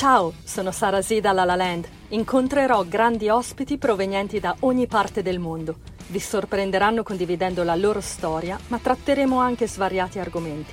Ciao, 0.00 0.32
sono 0.44 0.70
Sara 0.70 1.02
Z 1.02 1.18
da 1.20 1.32
La 1.32 1.44
La 1.44 1.56
Land. 1.56 1.86
Incontrerò 2.08 2.84
grandi 2.84 3.28
ospiti 3.28 3.76
provenienti 3.76 4.40
da 4.40 4.56
ogni 4.60 4.86
parte 4.86 5.20
del 5.20 5.38
mondo. 5.38 5.80
Vi 6.06 6.18
sorprenderanno 6.18 7.02
condividendo 7.02 7.62
la 7.64 7.74
loro 7.74 8.00
storia, 8.00 8.58
ma 8.68 8.78
tratteremo 8.78 9.38
anche 9.38 9.68
svariati 9.68 10.18
argomenti. 10.18 10.72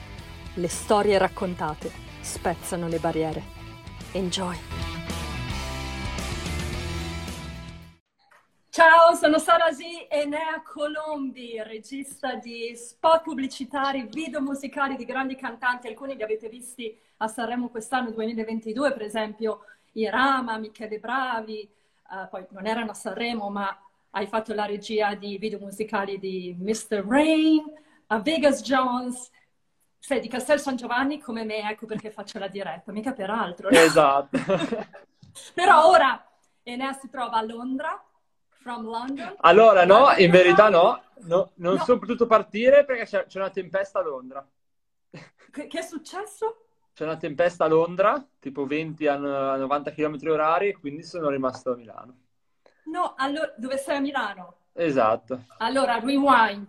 Le 0.53 0.67
storie 0.69 1.17
raccontate 1.17 1.91
spezzano 2.21 2.87
le 2.87 2.99
barriere. 2.99 3.43
Enjoy! 4.13 4.86
Ciao, 8.77 9.15
sono 9.15 9.39
Sara 9.39 9.71
Z 9.71 9.79
e 10.07 10.25
Nea 10.25 10.61
Colombi, 10.63 11.59
regista 11.63 12.35
di 12.35 12.75
spot 12.75 13.23
pubblicitari, 13.23 14.07
video 14.07 14.39
musicali 14.39 14.95
di 14.95 15.03
grandi 15.03 15.35
cantanti. 15.35 15.87
Alcuni 15.87 16.15
li 16.15 16.21
avete 16.21 16.47
visti 16.47 16.95
a 17.17 17.27
Sanremo 17.27 17.69
quest'anno 17.69 18.11
2022, 18.11 18.93
per 18.93 19.01
esempio 19.01 19.61
Irama, 19.93 20.59
Michele 20.59 20.99
Bravi, 20.99 21.67
uh, 22.09 22.29
poi 22.29 22.45
non 22.51 22.67
erano 22.67 22.91
a 22.91 22.93
Sanremo, 22.93 23.49
ma 23.49 23.75
hai 24.11 24.27
fatto 24.27 24.53
la 24.53 24.67
regia 24.67 25.15
di 25.15 25.39
video 25.39 25.57
musicali 25.57 26.19
di 26.19 26.55
Mr. 26.59 27.03
Rain, 27.03 27.63
a 28.05 28.19
Vegas 28.19 28.61
Jones, 28.61 29.31
sei 29.97 30.19
di 30.19 30.27
Castel 30.27 30.59
San 30.59 30.75
Giovanni 30.75 31.19
come 31.19 31.43
me, 31.45 31.67
ecco 31.67 31.87
perché 31.87 32.11
faccio 32.11 32.37
la 32.37 32.47
diretta, 32.47 32.91
mica 32.91 33.13
per 33.13 33.31
altro. 33.31 33.71
No? 33.71 33.75
Esatto. 33.75 34.37
Però 35.55 35.89
ora 35.89 36.23
Enea 36.61 36.93
si 36.93 37.09
trova 37.09 37.37
a 37.37 37.41
Londra, 37.41 37.99
from 38.59 38.85
London. 38.85 39.35
Allora 39.39 39.85
no, 39.85 40.11
in 40.17 40.31
verità 40.31 40.69
no, 40.69 41.01
no 41.21 41.51
non 41.55 41.75
no. 41.75 41.83
sono 41.83 41.99
potuto 41.99 42.25
partire 42.25 42.85
perché 42.85 43.05
c'è, 43.05 43.25
c'è 43.25 43.39
una 43.39 43.49
tempesta 43.49 43.99
a 43.99 44.03
Londra. 44.03 44.47
Che, 45.09 45.67
che 45.67 45.79
è 45.79 45.81
successo? 45.81 46.67
c'è 46.97 47.03
una 47.03 47.17
tempesta 47.17 47.65
a 47.65 47.67
Londra, 47.67 48.27
tipo 48.39 48.65
20 48.65 49.05
a 49.05 49.17
90 49.17 49.91
km 49.91 50.17
orari, 50.29 50.73
quindi 50.73 51.03
sono 51.03 51.29
rimasto 51.29 51.73
a 51.73 51.75
Milano. 51.75 52.17
No, 52.85 53.13
allora, 53.15 53.53
dove 53.55 53.77
sei 53.77 53.97
a 53.97 53.99
Milano? 53.99 54.61
Esatto. 54.73 55.43
Allora, 55.59 55.99
rewind. 55.99 56.65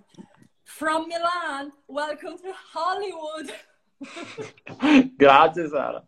From 0.64 1.06
Milan, 1.06 1.72
welcome 1.86 2.36
to 2.42 2.52
Hollywood. 2.74 3.50
Grazie 5.16 5.66
Sara. 5.68 6.06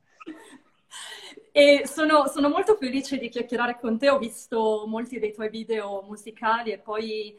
E 1.52 1.82
sono, 1.86 2.26
sono, 2.28 2.48
molto 2.48 2.76
felice 2.76 3.18
di 3.18 3.28
chiacchierare 3.28 3.78
con 3.80 3.98
te, 3.98 4.08
ho 4.08 4.18
visto 4.18 4.84
molti 4.86 5.18
dei 5.18 5.32
tuoi 5.32 5.48
video 5.50 6.02
musicali 6.02 6.70
e 6.70 6.78
poi 6.78 7.38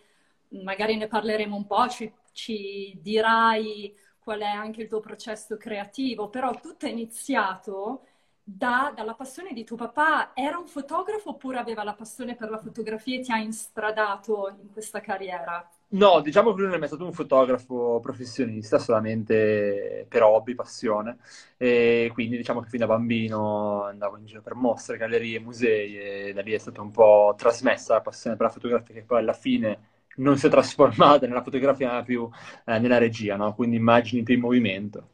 magari 0.50 0.98
ne 0.98 1.08
parleremo 1.08 1.56
un 1.56 1.66
po', 1.66 1.88
ci, 1.88 2.12
ci 2.34 2.98
dirai 3.02 3.96
qual 4.20 4.42
è 4.42 4.46
anche 4.46 4.82
il 4.82 4.90
tuo 4.90 5.00
processo 5.00 5.58
creativo, 5.58 6.30
però 6.30 6.52
tutto 6.60 6.86
è 6.86 6.90
iniziato 6.90 8.06
da, 8.44 8.92
dalla 8.96 9.14
passione 9.14 9.54
di 9.54 9.64
tuo 9.64 9.78
papà. 9.78 10.32
Era 10.36 10.58
un 10.58 10.68
fotografo 10.68 11.30
oppure 11.30 11.58
aveva 11.58 11.84
la 11.84 11.94
passione 11.94 12.36
per 12.36 12.50
la 12.50 12.60
fotografia 12.60 13.18
e 13.18 13.22
ti 13.22 13.32
ha 13.32 13.38
instradato 13.38 14.50
in 14.62 14.72
questa 14.72 15.00
carriera? 15.00 15.68
No, 15.94 16.22
diciamo 16.22 16.52
che 16.54 16.60
lui 16.62 16.68
non 16.68 16.76
è 16.76 16.80
mai 16.80 16.88
stato 16.88 17.04
un 17.04 17.12
fotografo 17.12 18.00
professionista, 18.02 18.80
solamente 18.80 20.06
per 20.08 20.24
hobby, 20.24 20.56
passione. 20.56 21.18
E 21.58 22.10
quindi 22.14 22.38
diciamo 22.38 22.62
che 22.62 22.70
fin 22.70 22.80
da 22.80 22.88
bambino 22.88 23.84
andavo 23.84 24.18
in 24.18 24.26
giro 24.26 24.42
per 24.42 24.56
mostre, 24.56 24.96
gallerie, 24.96 25.40
musei 25.42 25.98
e 26.30 26.34
da 26.34 26.42
lì 26.42 26.54
è 26.54 26.58
stata 26.60 26.82
un 26.82 26.92
po' 26.92 27.34
trasmessa 27.38 27.96
la 27.96 28.02
passione 28.02 28.38
per 28.38 28.46
la 28.46 28.52
fotografia 28.54 28.94
che 28.96 29.04
poi 29.04 29.20
alla 29.20 29.34
fine 29.34 29.90
non 30.18 30.38
si 30.38 30.48
è 30.48 30.50
trasformata 30.50 31.28
nella 31.28 31.44
fotografia 31.44 31.92
ma 31.92 32.04
più 32.04 32.30
eh, 32.66 32.80
nella 32.80 32.98
regia, 32.98 33.36
no? 33.36 33.54
quindi 33.54 33.76
immagini 33.76 34.24
più 34.24 34.36
in 34.36 34.40
movimento. 34.42 35.10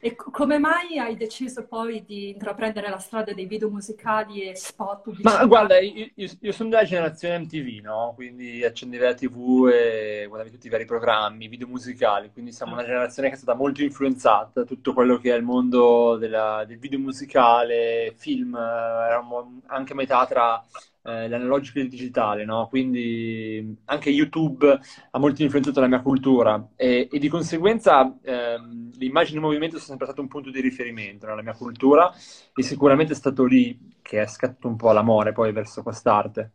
E 0.00 0.14
come 0.14 0.58
mai 0.58 0.98
hai 0.98 1.16
deciso 1.16 1.66
poi 1.66 2.04
di 2.04 2.30
intraprendere 2.30 2.88
la 2.88 2.98
strada 2.98 3.32
dei 3.32 3.46
video 3.46 3.68
musicali 3.68 4.42
e 4.42 4.54
spot 4.54 5.02
pubblicitari? 5.02 5.38
Ma 5.38 5.46
guarda, 5.46 5.78
io, 5.80 6.08
io, 6.14 6.52
sono 6.52 6.70
della 6.70 6.84
generazione 6.84 7.38
MTV, 7.38 7.82
no? 7.82 8.12
Quindi 8.14 8.64
accendevi 8.64 9.02
la 9.02 9.14
TV 9.14 9.68
e 9.72 10.26
guardavi 10.28 10.52
tutti 10.52 10.68
i 10.68 10.70
vari 10.70 10.84
programmi, 10.84 11.48
video 11.48 11.66
musicali, 11.66 12.30
quindi 12.32 12.52
siamo 12.52 12.74
una 12.74 12.84
generazione 12.84 13.28
che 13.28 13.34
è 13.34 13.38
stata 13.38 13.58
molto 13.58 13.82
influenzata 13.82 14.60
da 14.60 14.64
tutto 14.64 14.92
quello 14.92 15.18
che 15.18 15.32
è 15.32 15.36
il 15.36 15.42
mondo 15.42 16.16
della, 16.16 16.64
del 16.66 16.78
video 16.78 17.00
musicale, 17.00 18.14
film, 18.16 18.54
eravamo 18.54 19.60
anche 19.66 19.92
a 19.92 19.96
metà 19.96 20.26
tra 20.26 20.64
eh, 21.02 21.28
l'analogico 21.28 21.78
e 21.78 21.82
il 21.82 21.88
digitale, 21.88 22.44
no? 22.44 22.66
Quindi 22.68 23.76
anche 23.86 24.10
YouTube 24.10 24.68
ha 25.10 25.18
molto 25.18 25.42
influenzato 25.42 25.80
la 25.80 25.86
mia 25.86 26.02
cultura 26.02 26.68
e, 26.76 27.08
e 27.10 27.18
di 27.18 27.28
conseguenza 27.28 28.16
ehm, 28.22 28.90
le 28.96 29.04
immagini 29.04 29.36
in 29.36 29.42
movimento 29.42 29.76
sono 29.76 29.88
sempre 29.88 30.06
state 30.06 30.20
un 30.20 30.28
punto 30.28 30.50
di 30.50 30.60
riferimento 30.60 31.26
nella 31.26 31.42
mia 31.42 31.54
cultura 31.54 32.12
e 32.54 32.62
sicuramente 32.62 33.12
è 33.12 33.16
stato 33.16 33.44
lì 33.44 33.96
che 34.02 34.22
è 34.22 34.26
scattato 34.26 34.68
un 34.68 34.76
po' 34.76 34.92
l'amore 34.92 35.32
poi 35.32 35.52
verso 35.52 35.82
quest'arte. 35.82 36.52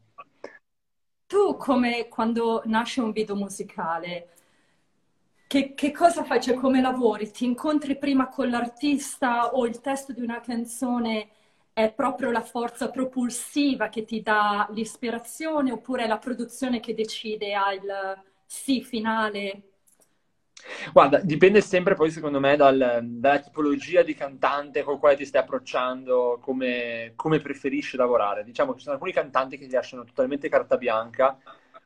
Tu 1.26 1.58
come 1.58 2.08
quando 2.10 2.62
nasce 2.66 3.02
un 3.02 3.12
video 3.12 3.36
musicale, 3.36 4.30
che, 5.48 5.74
che, 5.76 5.92
cosa 5.92 6.24
fai? 6.24 6.42
Cioè, 6.42 6.56
come 6.56 6.82
lavori? 6.82 7.30
Ti 7.30 7.46
incontri 7.46 7.98
prima 7.98 8.28
con 8.28 8.50
l'artista 8.50 9.54
o 9.54 9.66
il 9.68 9.82
testo 9.82 10.12
di 10.12 10.22
una 10.22 10.42
canzone 10.42 11.30
è 11.74 11.92
proprio 11.92 12.32
la 12.32 12.42
forza 12.42 12.90
propulsiva 12.90 13.90
che 13.90 14.06
ti 14.06 14.22
dà 14.22 14.68
l'ispirazione 14.72 15.72
oppure 15.72 16.04
è 16.04 16.08
la 16.08 16.18
produzione 16.20 16.80
che 16.80 16.94
decide 16.94 17.54
al 17.56 18.22
sì 18.46 18.82
finale? 18.84 19.64
Guarda, 20.94 21.20
dipende 21.20 21.60
sempre 21.62 21.94
poi 21.96 22.10
secondo 22.10 22.40
me 22.40 22.56
dal, 22.56 23.00
dalla 23.04 23.40
tipologia 23.40 24.02
di 24.02 24.14
cantante 24.16 24.84
con 24.84 24.98
quale 25.00 25.16
ti 25.18 25.26
stai 25.26 25.42
approcciando, 25.42 26.40
come, 26.42 27.14
come 27.16 27.40
preferisci 27.40 27.98
lavorare. 27.98 28.44
Diciamo 28.44 28.72
che 28.72 28.78
ci 28.78 28.84
sono 28.84 28.96
alcuni 28.96 29.12
cantanti 29.14 29.58
che 29.58 29.68
ti 29.68 29.74
lasciano 29.74 30.04
totalmente 30.06 30.50
carta 30.50 30.78
bianca 30.78 31.38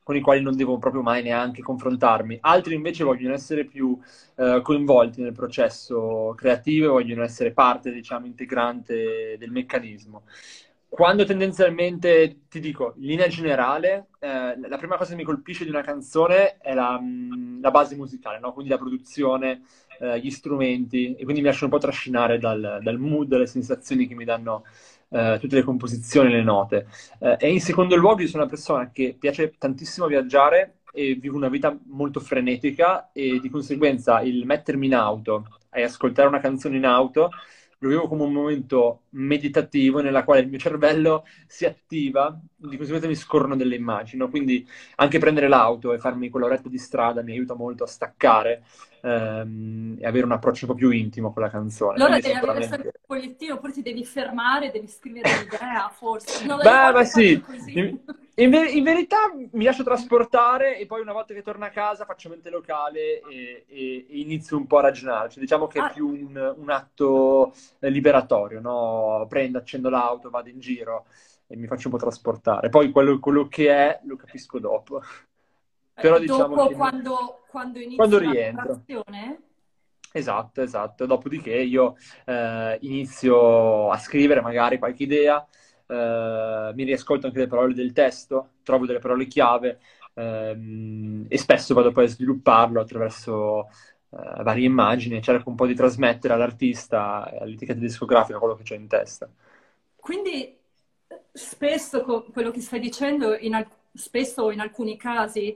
con 0.07 0.15
i 0.15 0.21
quali 0.21 0.41
non 0.41 0.55
devo 0.55 0.77
proprio 0.77 1.01
mai 1.01 1.21
neanche 1.21 1.61
confrontarmi. 1.61 2.37
Altri 2.39 2.75
invece 2.75 3.03
vogliono 3.03 3.33
essere 3.33 3.65
più 3.65 3.99
eh, 4.35 4.61
coinvolti 4.63 5.21
nel 5.21 5.33
processo 5.33 6.33
creativo, 6.33 6.93
vogliono 6.93 7.23
essere 7.23 7.51
parte, 7.51 7.91
diciamo, 7.91 8.25
integrante 8.25 9.35
del 9.37 9.51
meccanismo. 9.51 10.23
Quando 10.87 11.25
tendenzialmente, 11.25 12.43
ti 12.47 12.61
dico, 12.61 12.93
in 12.95 13.05
linea 13.05 13.27
generale, 13.27 14.07
eh, 14.19 14.57
la 14.57 14.77
prima 14.77 14.95
cosa 14.95 15.09
che 15.09 15.17
mi 15.17 15.25
colpisce 15.25 15.65
di 15.65 15.69
una 15.71 15.81
canzone 15.81 16.55
è 16.59 16.73
la, 16.73 16.97
mm, 16.97 17.61
la 17.61 17.71
base 17.71 17.97
musicale, 17.97 18.39
no? 18.39 18.53
quindi 18.53 18.71
la 18.71 18.77
produzione, 18.77 19.63
eh, 19.99 20.21
gli 20.21 20.29
strumenti, 20.29 21.15
e 21.15 21.23
quindi 21.25 21.41
mi 21.41 21.47
lascio 21.47 21.65
un 21.65 21.71
po' 21.71 21.79
trascinare 21.79 22.39
dal, 22.39 22.79
dal 22.81 22.97
mood, 22.97 23.27
dalle 23.27 23.45
sensazioni 23.45 24.07
che 24.07 24.15
mi 24.15 24.23
danno 24.23 24.63
eh, 25.09 25.37
tutte 25.39 25.55
le 25.55 25.63
composizioni, 25.63 26.31
le 26.31 26.43
note. 26.43 26.87
Eh, 27.19 27.37
e 27.39 27.51
in 27.51 27.61
secondo 27.61 27.95
luogo 27.95 28.21
io 28.21 28.27
sono 28.27 28.43
una 28.43 28.51
persona 28.51 28.89
che 28.91 29.15
piace 29.17 29.53
tantissimo 29.57 30.07
viaggiare 30.07 30.79
e 30.93 31.15
vivo 31.15 31.35
una 31.35 31.49
vita 31.49 31.77
molto 31.87 32.19
frenetica 32.19 33.11
e 33.11 33.39
di 33.39 33.49
conseguenza 33.49 34.21
il 34.21 34.45
mettermi 34.45 34.87
in 34.87 34.95
auto 34.95 35.59
e 35.71 35.83
ascoltare 35.83 36.27
una 36.27 36.39
canzone 36.39 36.77
in 36.77 36.85
auto 36.85 37.29
lo 37.79 37.89
vivo 37.89 38.07
come 38.07 38.23
un 38.23 38.33
momento 38.33 39.01
meditativo 39.11 40.01
nella 40.01 40.23
quale 40.23 40.41
il 40.41 40.47
mio 40.47 40.57
cervello 40.57 41.25
si 41.45 41.65
attiva, 41.65 42.39
di 42.55 42.75
conseguenza 42.75 43.07
mi 43.07 43.15
scorrono 43.15 43.55
delle 43.55 43.75
immagini, 43.75 44.27
quindi 44.29 44.67
anche 44.95 45.19
prendere 45.19 45.47
l'auto 45.47 45.93
e 45.93 45.99
farmi 45.99 46.29
quell'oretta 46.29 46.69
di 46.69 46.77
strada 46.77 47.21
mi 47.21 47.33
aiuta 47.33 47.53
molto 47.53 47.83
a 47.83 47.87
staccare 47.87 48.63
ehm, 49.01 49.97
e 49.99 50.07
avere 50.07 50.25
un 50.25 50.31
approccio 50.31 50.65
un 50.65 50.71
po' 50.71 50.77
più 50.77 50.89
intimo 50.89 51.31
con 51.31 51.43
la 51.43 51.49
canzone. 51.49 51.95
Allora 51.95 52.19
devi 52.19 52.33
sicuramente... 52.33 52.65
avere 52.65 52.67
sempre 52.67 52.99
un 52.99 53.15
fogliettino, 53.15 53.53
oppure 53.53 53.73
ti 53.73 53.81
devi 53.81 54.05
fermare, 54.05 54.71
devi 54.71 54.87
scrivere 54.87 55.29
l'idea, 55.39 55.89
forse. 55.93 56.45
Non 56.45 56.57
Beh, 56.57 56.91
ma 56.91 57.03
sì. 57.03 57.43
In, 58.39 58.51
ver- 58.51 58.71
in, 58.71 58.83
verità 58.83 59.17
mi 59.33 59.63
lascio 59.63 59.83
trasportare 59.83 60.77
e 60.77 60.85
poi 60.85 61.01
una 61.01 61.11
volta 61.11 61.33
che 61.33 61.41
torno 61.41 61.65
a 61.65 61.69
casa 61.69 62.05
faccio 62.05 62.29
mente 62.29 62.51
locale 62.51 63.19
e, 63.21 63.65
e, 63.67 64.05
e 64.07 64.19
inizio 64.19 64.57
un 64.57 64.67
po' 64.67 64.77
a 64.77 64.81
ragionare. 64.81 65.29
Cioè, 65.29 65.39
diciamo 65.39 65.65
che 65.65 65.79
ah. 65.79 65.89
è 65.89 65.93
più 65.93 66.07
un, 66.07 66.53
un 66.55 66.69
atto 66.69 67.51
liberatorio, 67.79 68.59
no? 68.59 69.25
Prendo, 69.29 69.57
accendo 69.57 69.89
l'auto, 69.89 70.29
vado 70.29 70.49
in 70.49 70.59
giro 70.59 71.05
e 71.47 71.55
mi 71.55 71.67
faccio 71.67 71.87
un 71.87 71.93
po' 71.93 71.99
trasportare. 71.99 72.69
Poi 72.69 72.91
quello, 72.91 73.19
quello 73.19 73.47
che 73.47 73.69
è 73.69 73.99
lo 74.03 74.15
capisco 74.15 74.59
dopo. 74.59 75.01
Però, 75.93 76.19
diciamo 76.19 76.55
dopo 76.55 76.67
che... 76.67 76.75
quando, 76.75 77.43
quando 77.49 77.79
inizia 77.79 77.97
quando 77.97 78.17
rientro. 78.19 78.83
Esatto, 80.11 80.61
esatto. 80.61 81.05
Dopodiché 81.05 81.55
io 81.55 81.95
eh, 82.25 82.77
inizio 82.81 83.89
a 83.89 83.97
scrivere 83.97 84.41
magari 84.41 84.77
qualche 84.77 85.03
idea, 85.03 85.45
eh, 85.87 86.71
mi 86.73 86.83
riascolto 86.83 87.27
anche 87.27 87.39
le 87.39 87.47
parole 87.47 87.73
del 87.73 87.93
testo, 87.93 88.49
trovo 88.63 88.85
delle 88.85 88.99
parole 88.99 89.25
chiave 89.25 89.79
ehm, 90.13 91.25
e 91.27 91.37
spesso 91.37 91.73
vado 91.73 91.91
poi 91.91 92.05
a 92.05 92.09
svilupparlo 92.09 92.81
attraverso 92.81 93.69
eh, 94.09 94.43
varie 94.43 94.65
immagini 94.65 95.17
e 95.17 95.21
cerco 95.21 95.49
un 95.49 95.55
po' 95.55 95.67
di 95.67 95.75
trasmettere 95.75 96.33
all'artista 96.33 97.29
e 97.29 97.37
all'etichetta 97.37 97.79
discografica 97.79 98.39
quello 98.39 98.55
che 98.55 98.73
ho 98.73 98.77
in 98.77 98.87
testa. 98.87 99.29
Quindi 99.95 100.57
spesso 101.31 102.03
quello 102.31 102.51
che 102.51 102.61
stai 102.61 102.79
dicendo, 102.79 103.35
in, 103.37 103.65
spesso 103.93 104.51
in 104.51 104.59
alcuni 104.59 104.97
casi, 104.97 105.55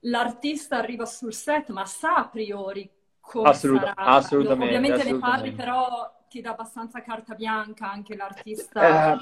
l'artista 0.00 0.76
arriva 0.76 1.06
sul 1.06 1.32
set 1.32 1.70
ma 1.70 1.84
sa 1.84 2.16
a 2.16 2.24
priori 2.26 2.88
come 3.20 3.48
Assolut- 3.48 3.82
sarà. 3.82 3.94
Assolutamente. 3.94 4.64
Ovviamente 4.64 5.00
assolutamente. 5.02 5.26
ne 5.26 5.36
parli, 5.36 5.52
però 5.52 6.16
ti 6.28 6.40
dà 6.40 6.50
abbastanza 6.50 7.02
carta 7.02 7.34
bianca 7.34 7.90
anche 7.90 8.14
l'artista? 8.14 9.14
Eh, 9.14 9.18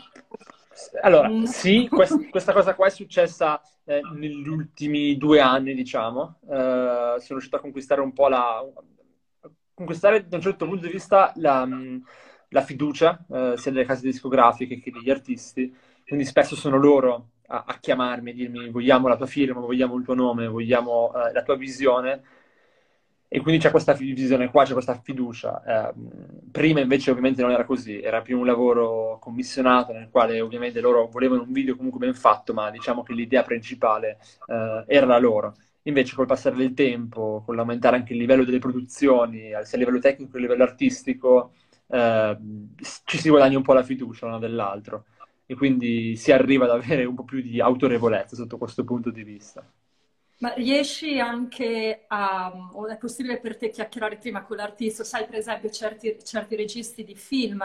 allora, 1.00 1.28
mm. 1.28 1.44
sì, 1.44 1.88
quest- 1.88 2.28
questa 2.28 2.52
cosa 2.52 2.74
qua 2.74 2.86
è 2.86 2.90
successa 2.90 3.60
eh, 3.84 4.00
negli 4.14 4.48
ultimi 4.48 5.16
due 5.16 5.40
anni, 5.40 5.74
diciamo. 5.74 6.40
Eh, 6.42 7.16
sono 7.18 7.24
riuscito 7.28 7.56
a 7.56 7.60
conquistare 7.60 8.00
un 8.00 8.12
po' 8.12 8.28
la... 8.28 8.64
conquistare 9.74 10.26
da 10.28 10.36
un 10.36 10.42
certo 10.42 10.66
punto 10.66 10.86
di 10.86 10.92
vista 10.92 11.32
la, 11.36 11.66
la 12.48 12.60
fiducia 12.60 13.24
eh, 13.30 13.54
sia 13.56 13.72
delle 13.72 13.84
case 13.84 14.02
discografiche 14.02 14.80
che 14.80 14.90
degli 14.90 15.10
artisti. 15.10 15.74
Quindi 16.06 16.24
spesso 16.24 16.54
sono 16.54 16.76
loro 16.76 17.30
a, 17.48 17.64
a 17.66 17.78
chiamarmi 17.78 18.30
e 18.30 18.34
dirmi 18.34 18.70
vogliamo 18.70 19.08
la 19.08 19.16
tua 19.16 19.26
firma, 19.26 19.60
vogliamo 19.60 19.96
il 19.96 20.04
tuo 20.04 20.14
nome, 20.14 20.46
vogliamo 20.46 21.12
eh, 21.14 21.32
la 21.32 21.42
tua 21.42 21.56
visione 21.56 22.22
e 23.28 23.40
quindi 23.40 23.60
c'è 23.60 23.70
questa 23.70 23.92
visione 23.92 24.50
qua, 24.50 24.64
c'è 24.64 24.72
questa 24.72 25.00
fiducia. 25.02 25.90
Eh, 25.90 25.94
prima 26.50 26.80
invece 26.80 27.10
ovviamente 27.10 27.42
non 27.42 27.50
era 27.50 27.64
così, 27.64 28.00
era 28.00 28.22
più 28.22 28.38
un 28.38 28.46
lavoro 28.46 29.18
commissionato 29.20 29.92
nel 29.92 30.08
quale 30.10 30.40
ovviamente 30.40 30.80
loro 30.80 31.08
volevano 31.08 31.42
un 31.42 31.52
video 31.52 31.76
comunque 31.76 32.00
ben 32.00 32.14
fatto, 32.14 32.52
ma 32.54 32.70
diciamo 32.70 33.02
che 33.02 33.12
l'idea 33.12 33.42
principale 33.42 34.18
eh, 34.46 34.84
era 34.86 35.06
la 35.06 35.18
loro. 35.18 35.54
Invece 35.82 36.14
col 36.16 36.26
passare 36.26 36.56
del 36.56 36.74
tempo, 36.74 37.42
con 37.44 37.54
l'aumentare 37.54 37.96
anche 37.96 38.12
il 38.12 38.18
livello 38.18 38.44
delle 38.44 38.58
produzioni, 38.58 39.50
sia 39.62 39.76
a 39.76 39.76
livello 39.76 39.98
tecnico 40.00 40.32
che 40.32 40.38
a 40.38 40.40
livello 40.40 40.64
artistico, 40.64 41.52
eh, 41.88 42.36
ci 43.04 43.18
si 43.18 43.28
guadagna 43.28 43.56
un 43.56 43.62
po' 43.62 43.72
la 43.72 43.82
fiducia 43.82 44.26
l'uno 44.26 44.38
dell'altro 44.38 45.04
e 45.46 45.54
quindi 45.54 46.16
si 46.16 46.32
arriva 46.32 46.64
ad 46.64 46.70
avere 46.70 47.04
un 47.04 47.14
po' 47.14 47.24
più 47.24 47.40
di 47.40 47.60
autorevolezza 47.60 48.34
sotto 48.36 48.58
questo 48.58 48.84
punto 48.84 49.10
di 49.10 49.22
vista. 49.22 49.64
Ma 50.38 50.52
riesci 50.52 51.18
anche 51.18 52.04
a, 52.08 52.70
o 52.72 52.86
è 52.88 52.98
possibile 52.98 53.38
per 53.38 53.56
te 53.56 53.70
chiacchierare 53.70 54.18
prima 54.18 54.42
con 54.42 54.56
l'artista? 54.56 55.02
Sai, 55.02 55.24
per 55.24 55.36
esempio, 55.36 55.70
certi, 55.70 56.18
certi 56.22 56.56
registi 56.56 57.04
di 57.04 57.14
film, 57.14 57.64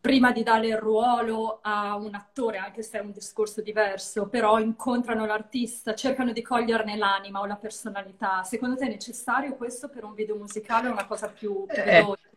prima 0.00 0.32
di 0.32 0.42
dare 0.42 0.66
il 0.66 0.76
ruolo 0.76 1.60
a 1.62 1.94
un 1.94 2.14
attore, 2.14 2.58
anche 2.58 2.82
se 2.82 2.98
è 2.98 3.00
un 3.00 3.12
discorso 3.12 3.62
diverso, 3.62 4.28
però 4.28 4.58
incontrano 4.58 5.26
l'artista, 5.26 5.94
cercano 5.94 6.32
di 6.32 6.42
coglierne 6.42 6.96
l'anima 6.96 7.40
o 7.40 7.46
la 7.46 7.56
personalità. 7.56 8.42
Secondo 8.42 8.76
te 8.76 8.86
è 8.86 8.88
necessario 8.88 9.54
questo 9.54 9.88
per 9.88 10.02
un 10.04 10.12
video 10.12 10.34
musicale 10.36 10.88
o 10.88 10.92
una 10.92 11.06
cosa 11.06 11.28
più, 11.28 11.66
più 11.66 11.80
eh, 11.80 11.84
veloce? 11.84 12.33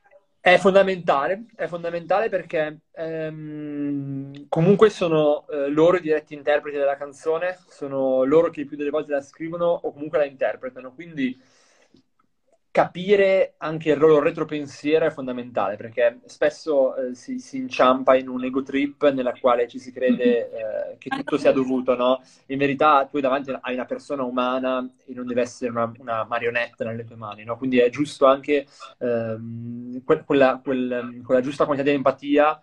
È 0.48 0.58
fondamentale, 0.60 1.48
è 1.58 1.68
fondamentale 1.68 2.30
perché 2.30 2.80
ehm, 2.94 4.48
comunque 4.48 4.90
sono 4.90 5.46
eh, 5.50 5.68
loro 5.68 5.98
i 5.98 6.02
diretti 6.02 6.34
interpreti 6.34 6.78
della 6.78 6.96
canzone, 6.96 7.58
sono 7.68 8.24
loro 8.24 8.50
che 8.50 8.64
più 8.66 8.78
delle 8.78 8.90
volte 8.90 9.12
la 9.12 9.22
scrivono 9.22 9.66
o 9.66 9.92
comunque 9.92 10.20
la 10.20 10.24
interpretano, 10.24 10.94
quindi 10.94 11.38
capire 12.78 13.56
anche 13.58 13.90
il 13.90 13.98
loro 13.98 14.22
retropensiero 14.22 15.08
è 15.08 15.10
fondamentale 15.10 15.78
perché 15.78 16.20
spesso 16.26 16.96
eh, 16.96 17.16
si, 17.16 17.40
si, 17.40 17.58
inciampa 17.58 18.16
in 18.16 18.30
un 18.30 18.44
ego 18.44 18.62
trip 18.62 19.10
nella 19.10 19.34
quale 19.34 19.68
ci 19.68 19.80
si 19.80 19.92
crede 19.92 20.52
eh, 20.52 20.98
che 21.00 21.10
tutto 21.10 21.40
sia 21.40 21.52
dovuto, 21.52 21.96
no? 21.96 22.22
In 22.48 22.60
verità 22.60 23.08
tu 23.10 23.20
davanti 23.20 23.52
hai 23.62 23.74
una 23.74 23.86
persona 23.86 24.22
umana 24.22 24.88
e 25.08 25.14
non 25.16 25.26
deve 25.26 25.42
essere 25.42 25.72
una, 25.72 25.92
una 25.98 26.24
marionetta 26.26 26.86
nelle 26.86 27.04
tue 27.04 27.16
mani, 27.16 27.44
no? 27.44 27.58
Quindi 27.58 27.80
è 27.80 27.90
giusto 27.90 28.28
anche 28.28 28.68
ehm, 29.00 30.04
quella, 30.24 30.60
quel, 30.62 31.22
quella 31.26 31.42
giusta 31.42 31.66
quantità 31.66 31.90
di 31.90 31.96
empatia 31.96 32.62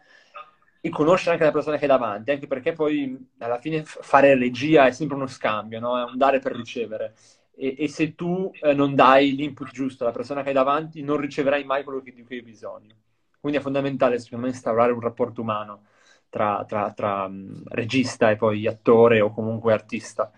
e 0.80 0.90
conoscere 0.90 1.32
anche 1.32 1.44
la 1.44 1.50
persona 1.50 1.76
che 1.76 1.86
hai 1.86 1.90
davanti, 1.90 2.30
anche 2.30 2.46
perché 2.46 2.72
poi 2.72 3.18
alla 3.38 3.58
fine 3.58 3.82
fare 3.84 4.38
regia 4.38 4.86
è 4.86 4.92
sempre 4.92 5.16
uno 5.16 5.26
scambio, 5.26 5.80
no? 5.80 5.98
È 5.98 6.04
un 6.04 6.16
dare 6.16 6.38
per 6.38 6.54
ricevere 6.54 7.14
e, 7.56 7.76
e 7.78 7.88
se 7.88 8.14
tu 8.14 8.50
eh, 8.60 8.74
non 8.74 8.94
dai 8.94 9.34
l'input 9.34 9.70
giusto 9.70 10.04
alla 10.04 10.12
persona 10.12 10.42
che 10.42 10.48
hai 10.48 10.54
davanti, 10.54 11.02
non 11.02 11.18
riceverai 11.18 11.64
mai 11.64 11.84
quello 11.84 12.00
che, 12.02 12.12
di 12.12 12.24
cui 12.24 12.36
hai 12.36 12.42
bisogno. 12.42 12.94
Quindi 13.40 13.58
è 13.58 13.62
fondamentale, 13.62 14.18
secondo 14.18 14.46
me, 14.46 14.52
instaurare 14.52 14.92
un 14.92 15.00
rapporto 15.00 15.40
umano 15.42 15.84
tra, 16.28 16.64
tra, 16.66 16.92
tra 16.92 17.24
um, 17.24 17.62
regista 17.68 18.30
e 18.30 18.36
poi 18.36 18.66
attore 18.66 19.20
o 19.20 19.30
comunque 19.32 19.72
artista 19.72 20.32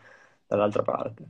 dall'altra 0.47 0.83
parte. 0.83 1.25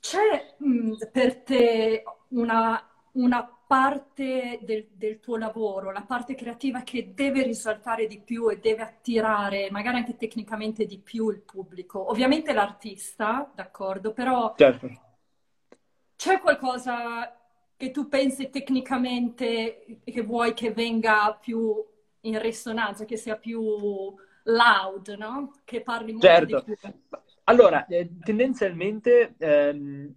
C'è 0.00 0.54
mh, 0.58 1.10
per 1.12 1.42
te 1.42 2.02
una, 2.28 2.82
una 3.12 3.57
parte 3.68 4.60
del, 4.62 4.88
del, 4.94 5.20
tuo 5.20 5.36
lavoro, 5.36 5.92
la 5.92 6.00
parte 6.00 6.34
creativa 6.34 6.80
che 6.80 7.12
deve 7.12 7.42
risaltare 7.42 8.06
di 8.06 8.18
più 8.18 8.50
e 8.50 8.58
deve 8.58 8.80
attirare 8.82 9.70
magari 9.70 9.98
anche 9.98 10.16
tecnicamente 10.16 10.86
di 10.86 10.98
più 10.98 11.28
il 11.28 11.42
pubblico. 11.42 12.08
Ovviamente 12.08 12.54
l'artista, 12.54 13.52
d'accordo, 13.54 14.14
però 14.14 14.54
certo. 14.56 14.88
c'è 16.16 16.40
qualcosa 16.40 17.38
che 17.76 17.90
tu 17.90 18.08
pensi 18.08 18.48
tecnicamente 18.48 20.00
che 20.02 20.22
vuoi 20.22 20.54
che 20.54 20.72
venga 20.72 21.36
più 21.38 21.84
in 22.22 22.40
risonanza, 22.40 23.04
che 23.04 23.18
sia 23.18 23.36
più 23.36 23.62
loud, 24.44 25.08
no? 25.18 25.58
Che 25.62 25.82
parli 25.82 26.12
molto 26.12 26.26
certo. 26.26 26.64
di 26.64 26.74
più. 26.74 26.90
Allora, 27.44 27.84
eh, 27.84 28.08
tendenzialmente 28.24 29.34
ehm 29.36 30.14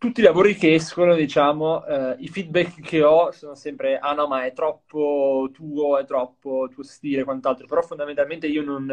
tutti 0.00 0.20
i 0.20 0.22
lavori 0.22 0.54
che 0.56 0.72
escono, 0.72 1.14
diciamo, 1.14 1.84
eh, 1.84 2.16
i 2.20 2.28
feedback 2.28 2.80
che 2.80 3.02
ho 3.02 3.32
sono 3.32 3.54
sempre, 3.54 3.98
ah 3.98 4.14
no, 4.14 4.26
ma 4.26 4.46
è 4.46 4.54
troppo 4.54 5.50
tuo, 5.52 5.98
è 5.98 6.06
troppo 6.06 6.68
tuo 6.72 6.82
stile, 6.82 7.22
quant'altro, 7.22 7.66
però 7.66 7.82
fondamentalmente 7.82 8.46
io 8.46 8.62
non, 8.62 8.86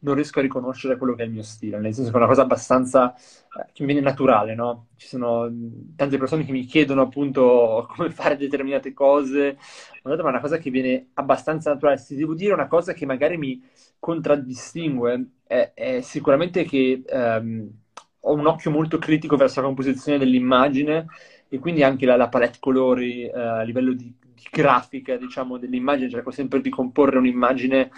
non 0.00 0.14
riesco 0.14 0.38
a 0.38 0.42
riconoscere 0.42 0.98
quello 0.98 1.14
che 1.14 1.22
è 1.22 1.24
il 1.24 1.32
mio 1.32 1.42
stile, 1.42 1.78
nel 1.78 1.94
senso 1.94 2.10
che 2.10 2.16
è 2.16 2.20
una 2.20 2.28
cosa 2.28 2.42
abbastanza, 2.42 3.14
eh, 3.14 3.72
che 3.72 3.84
mi 3.84 3.92
viene 3.94 4.02
naturale, 4.02 4.54
no? 4.54 4.88
Ci 4.96 5.06
sono 5.06 5.50
tante 5.96 6.18
persone 6.18 6.44
che 6.44 6.52
mi 6.52 6.66
chiedono 6.66 7.00
appunto 7.00 7.88
come 7.96 8.10
fare 8.10 8.36
determinate 8.36 8.92
cose, 8.92 9.56
ma 10.02 10.14
è 10.14 10.20
una 10.20 10.40
cosa 10.40 10.58
che 10.58 10.68
viene 10.68 11.08
abbastanza 11.14 11.72
naturale. 11.72 11.96
Se 11.96 12.14
devo 12.14 12.34
dire 12.34 12.52
una 12.52 12.68
cosa 12.68 12.92
che 12.92 13.06
magari 13.06 13.38
mi 13.38 13.62
contraddistingue, 13.98 15.36
è, 15.46 15.72
è 15.72 16.00
sicuramente 16.02 16.64
che... 16.64 17.02
Um, 17.08 17.78
ho 18.20 18.32
un 18.34 18.46
occhio 18.46 18.70
molto 18.70 18.98
critico 18.98 19.36
verso 19.36 19.60
la 19.60 19.66
composizione 19.66 20.18
dell'immagine 20.18 21.06
e 21.48 21.58
quindi 21.58 21.82
anche 21.82 22.06
la, 22.06 22.16
la 22.16 22.28
palette 22.28 22.58
colori 22.60 23.24
eh, 23.24 23.32
a 23.32 23.62
livello 23.62 23.92
di, 23.92 24.12
di, 24.34 24.46
grafica, 24.50 25.16
diciamo, 25.16 25.58
dell'immagine, 25.58 26.10
cerco 26.10 26.30
sempre 26.30 26.60
di 26.60 26.70
comporre 26.70 27.18
un'immagine 27.18 27.90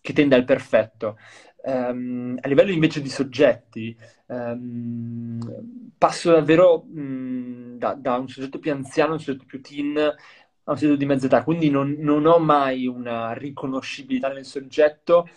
che 0.00 0.12
tenda 0.12 0.36
al 0.36 0.44
perfetto. 0.44 1.18
Um, 1.60 2.38
a 2.40 2.48
livello 2.48 2.70
invece 2.70 3.00
di 3.02 3.08
soggetti, 3.08 3.96
um, 4.26 5.38
passo 5.96 6.30
davvero 6.30 6.84
um, 6.94 7.76
da, 7.76 7.94
da, 7.94 8.16
un 8.16 8.28
soggetto 8.28 8.58
più 8.58 8.72
anziano 8.72 9.14
un 9.14 9.20
soggetto 9.20 9.44
più 9.44 9.60
teen 9.60 9.98
a 9.98 10.70
un 10.70 10.76
soggetto 10.76 10.96
di 10.96 11.06
mezza 11.06 11.26
età, 11.26 11.42
quindi 11.42 11.68
non, 11.70 11.96
non 11.98 12.26
ho 12.26 12.38
mai 12.38 12.86
una 12.86 13.32
riconoscibilità 13.32 14.28
nel 14.32 14.44
soggetto, 14.44 15.28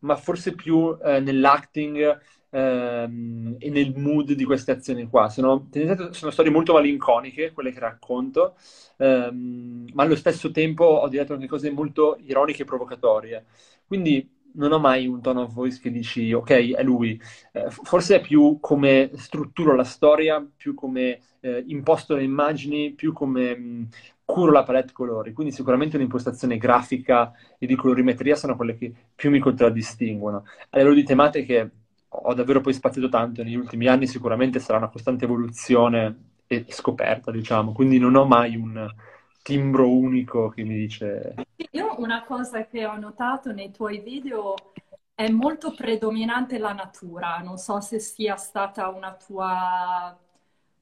ma 0.00 0.16
forse 0.16 0.54
più 0.54 0.96
eh, 1.04 1.20
nell'acting 1.20 2.20
ehm, 2.56 3.56
e 3.58 3.70
nel 3.70 3.94
mood 3.96 4.32
di 4.32 4.44
queste 4.44 4.72
azioni 4.72 5.06
qua. 5.08 5.28
Sono, 5.28 5.68
sono 6.10 6.30
storie 6.30 6.50
molto 6.50 6.72
malinconiche, 6.72 7.52
quelle 7.52 7.72
che 7.72 7.80
racconto, 7.80 8.56
ehm, 8.98 9.86
ma 9.92 10.02
allo 10.02 10.16
stesso 10.16 10.50
tempo 10.50 10.84
ho 10.84 11.08
diretto 11.08 11.34
anche 11.34 11.46
cose 11.46 11.70
molto 11.70 12.16
ironiche 12.20 12.62
e 12.62 12.64
provocatorie. 12.64 13.44
Quindi 13.86 14.28
non 14.54 14.72
ho 14.72 14.78
mai 14.78 15.06
un 15.06 15.20
tone 15.20 15.40
of 15.42 15.52
voice 15.52 15.78
che 15.80 15.90
dici, 15.90 16.32
ok, 16.32 16.74
è 16.74 16.82
lui. 16.82 17.20
Eh, 17.52 17.70
forse 17.70 18.16
è 18.16 18.20
più 18.20 18.58
come 18.60 19.10
strutturo 19.16 19.74
la 19.74 19.84
storia, 19.84 20.44
più 20.56 20.74
come 20.74 21.20
eh, 21.40 21.62
imposto 21.66 22.14
le 22.16 22.22
immagini, 22.22 22.92
più 22.92 23.12
come 23.12 23.54
mh, 23.56 23.88
curo 24.24 24.52
la 24.52 24.62
palette 24.62 24.92
colori. 24.92 25.32
Quindi 25.34 25.52
sicuramente 25.52 25.96
un'impostazione 25.96 26.56
grafica 26.56 27.32
e 27.58 27.66
di 27.66 27.74
colorimetria 27.76 28.34
sono 28.34 28.56
quelle 28.56 28.76
che 28.76 28.90
più 29.14 29.30
mi 29.30 29.38
contraddistinguono. 29.40 30.44
A 30.70 30.78
livello 30.78 30.94
di 30.94 31.04
tematiche 31.04 31.70
ho 32.22 32.34
davvero 32.34 32.60
poi 32.60 32.72
spaziato 32.72 33.08
tanto 33.08 33.42
negli 33.42 33.54
ultimi 33.54 33.86
anni, 33.86 34.06
sicuramente 34.06 34.58
sarà 34.58 34.78
una 34.78 34.88
costante 34.88 35.24
evoluzione 35.24 36.34
e 36.46 36.66
scoperta, 36.68 37.30
diciamo, 37.30 37.72
quindi 37.72 37.98
non 37.98 38.14
ho 38.14 38.24
mai 38.24 38.56
un 38.56 38.88
timbro 39.42 39.90
unico 39.90 40.48
che 40.48 40.64
mi 40.64 40.74
dice... 40.74 41.34
Io 41.70 41.94
una 41.98 42.24
cosa 42.24 42.66
che 42.66 42.84
ho 42.86 42.96
notato 42.96 43.52
nei 43.52 43.70
tuoi 43.70 44.00
video 44.00 44.54
è 45.14 45.28
molto 45.28 45.74
predominante 45.74 46.58
la 46.58 46.72
natura, 46.72 47.38
non 47.38 47.56
so 47.56 47.80
se 47.80 47.98
sia 47.98 48.36
stata 48.36 48.88
una 48.88 49.14
tua 49.14 50.16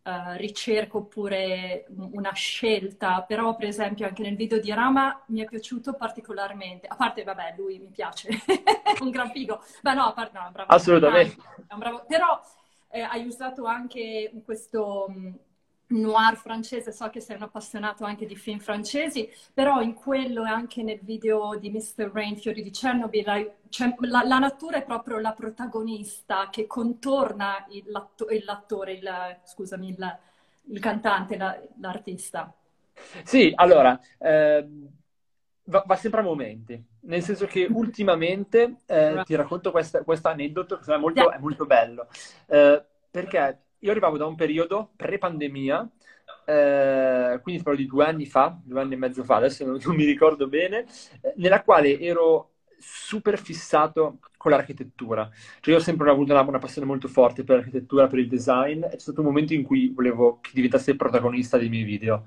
uh, 0.05 0.37
ricerca 0.37 0.99
oppure 0.99 1.87
una 2.13 2.33
scelta, 2.33 3.23
però 3.23 3.57
per 3.57 3.69
esempio 3.69 4.07
anche 4.07 4.23
nel 4.23 4.37
video 4.37 4.61
di 4.61 4.73
Rama 4.73 5.23
mi 5.27 5.41
è 5.41 5.45
piaciuto 5.47 5.95
particolarmente, 5.95 6.87
a 6.87 6.97
parte 6.97 7.23
vabbè 7.23 7.55
lui 7.57 7.79
mi 7.79 7.91
piace, 7.91 8.29
è 8.47 8.97
un 9.01 9.11
gran 9.11 9.31
figo, 9.31 9.63
beh 9.83 9.95
no, 9.95 10.05
a 10.05 10.13
parte 10.13 10.39
no, 10.39 10.51
bravo. 10.53 10.73
Assolutamente. 10.73 11.37
È 11.67 11.73
un 11.73 11.79
bravo, 11.79 12.05
però 12.07 12.41
eh, 12.91 13.01
hai 13.01 13.27
usato 13.27 13.65
anche 13.65 14.31
questo 14.45 15.07
noir 16.01 16.37
francese, 16.37 16.93
so 16.93 17.09
che 17.11 17.21
sei 17.21 17.37
un 17.37 17.43
appassionato 17.43 18.05
anche 18.05 18.27
di 18.27 18.37
film 18.37 18.59
francesi, 18.59 19.29
però 19.53 19.81
in 19.81 19.95
quello 19.95 20.45
e 20.45 20.49
anche 20.49 20.83
nel 20.83 21.01
video 21.03 21.57
di 21.59 21.71
Mr. 21.71 22.11
Rain, 22.13 22.37
Fiori 22.37 22.63
di 22.63 22.71
Chernobyl, 22.71 23.53
cioè, 23.69 23.95
la, 24.01 24.23
la, 24.25 24.39
natura 24.39 24.79
è 24.79 24.85
proprio 24.85 25.19
la 25.19 25.33
protagonista 25.33 26.49
che 26.51 26.67
contorna 26.67 27.67
il, 27.71 27.85
l'atto, 27.87 28.27
l'attore, 28.45 28.93
il, 28.93 29.39
scusami, 29.45 29.89
il, 29.89 30.19
il 30.71 30.81
cantante, 30.81 31.37
la, 31.37 31.61
l'artista. 31.81 32.53
Sì, 33.25 33.53
allora, 33.55 33.99
eh, 34.19 34.67
va, 35.65 35.83
va, 35.87 35.97
sempre 35.97 36.21
a 36.21 36.25
momenti, 36.25 36.83
nel 37.01 37.23
senso 37.23 37.47
che 37.47 37.67
ultimamente 37.71 38.77
eh, 38.87 39.23
ti 39.25 39.35
racconto 39.35 39.71
questo 39.71 40.29
aneddoto 40.29 40.79
che 40.79 40.95
è 40.95 40.99
molto, 40.99 41.31
è 41.31 41.39
molto 41.39 41.67
bello, 41.67 42.07
eh, 42.47 42.85
perché 43.11 43.64
io 43.85 43.91
arrivavo 43.91 44.17
da 44.17 44.25
un 44.25 44.35
periodo 44.35 44.93
pre-pandemia, 44.97 45.91
eh, 46.47 47.39
quindi 47.43 47.63
parlo 47.63 47.79
di 47.79 47.87
due 47.87 48.07
anni 48.07 48.25
fa, 48.25 48.59
due 48.65 48.81
anni 48.81 48.95
e 48.95 48.97
mezzo 48.97 49.23
fa, 49.25 49.37
adesso 49.37 49.65
non, 49.65 49.79
non 49.83 49.95
mi 49.95 50.05
ricordo 50.05 50.49
bene, 50.49 50.87
eh, 51.21 51.35
nella 51.37 51.63
quale 51.63 52.01
ero 52.01 52.53
super 52.79 53.39
fissato 53.39 54.21
con 54.39 54.53
l'architettura. 54.53 55.31
Cioè 55.61 55.75
io 55.75 55.81
ho 55.81 55.83
sempre 55.83 56.09
avuto 56.11 56.33
una, 56.33 56.41
una, 56.43 56.59
passione 56.59 56.87
molto 56.87 57.09
forte 57.09 57.45
per 57.45 57.57
l'architettura, 57.57 58.07
per 58.07 58.21
il 58.21 58.29
design, 58.29 58.85
e 58.85 58.91
c'è 58.91 58.99
stato 58.99 59.21
un 59.21 59.27
momento 59.27 59.53
in 59.53 59.63
cui 59.63 59.93
volevo 59.95 60.39
che 60.41 60.51
diventasse 60.55 60.91
il 60.93 60.97
protagonista 60.97 61.59
dei 61.59 61.69
miei 61.69 61.85
video. 61.85 62.25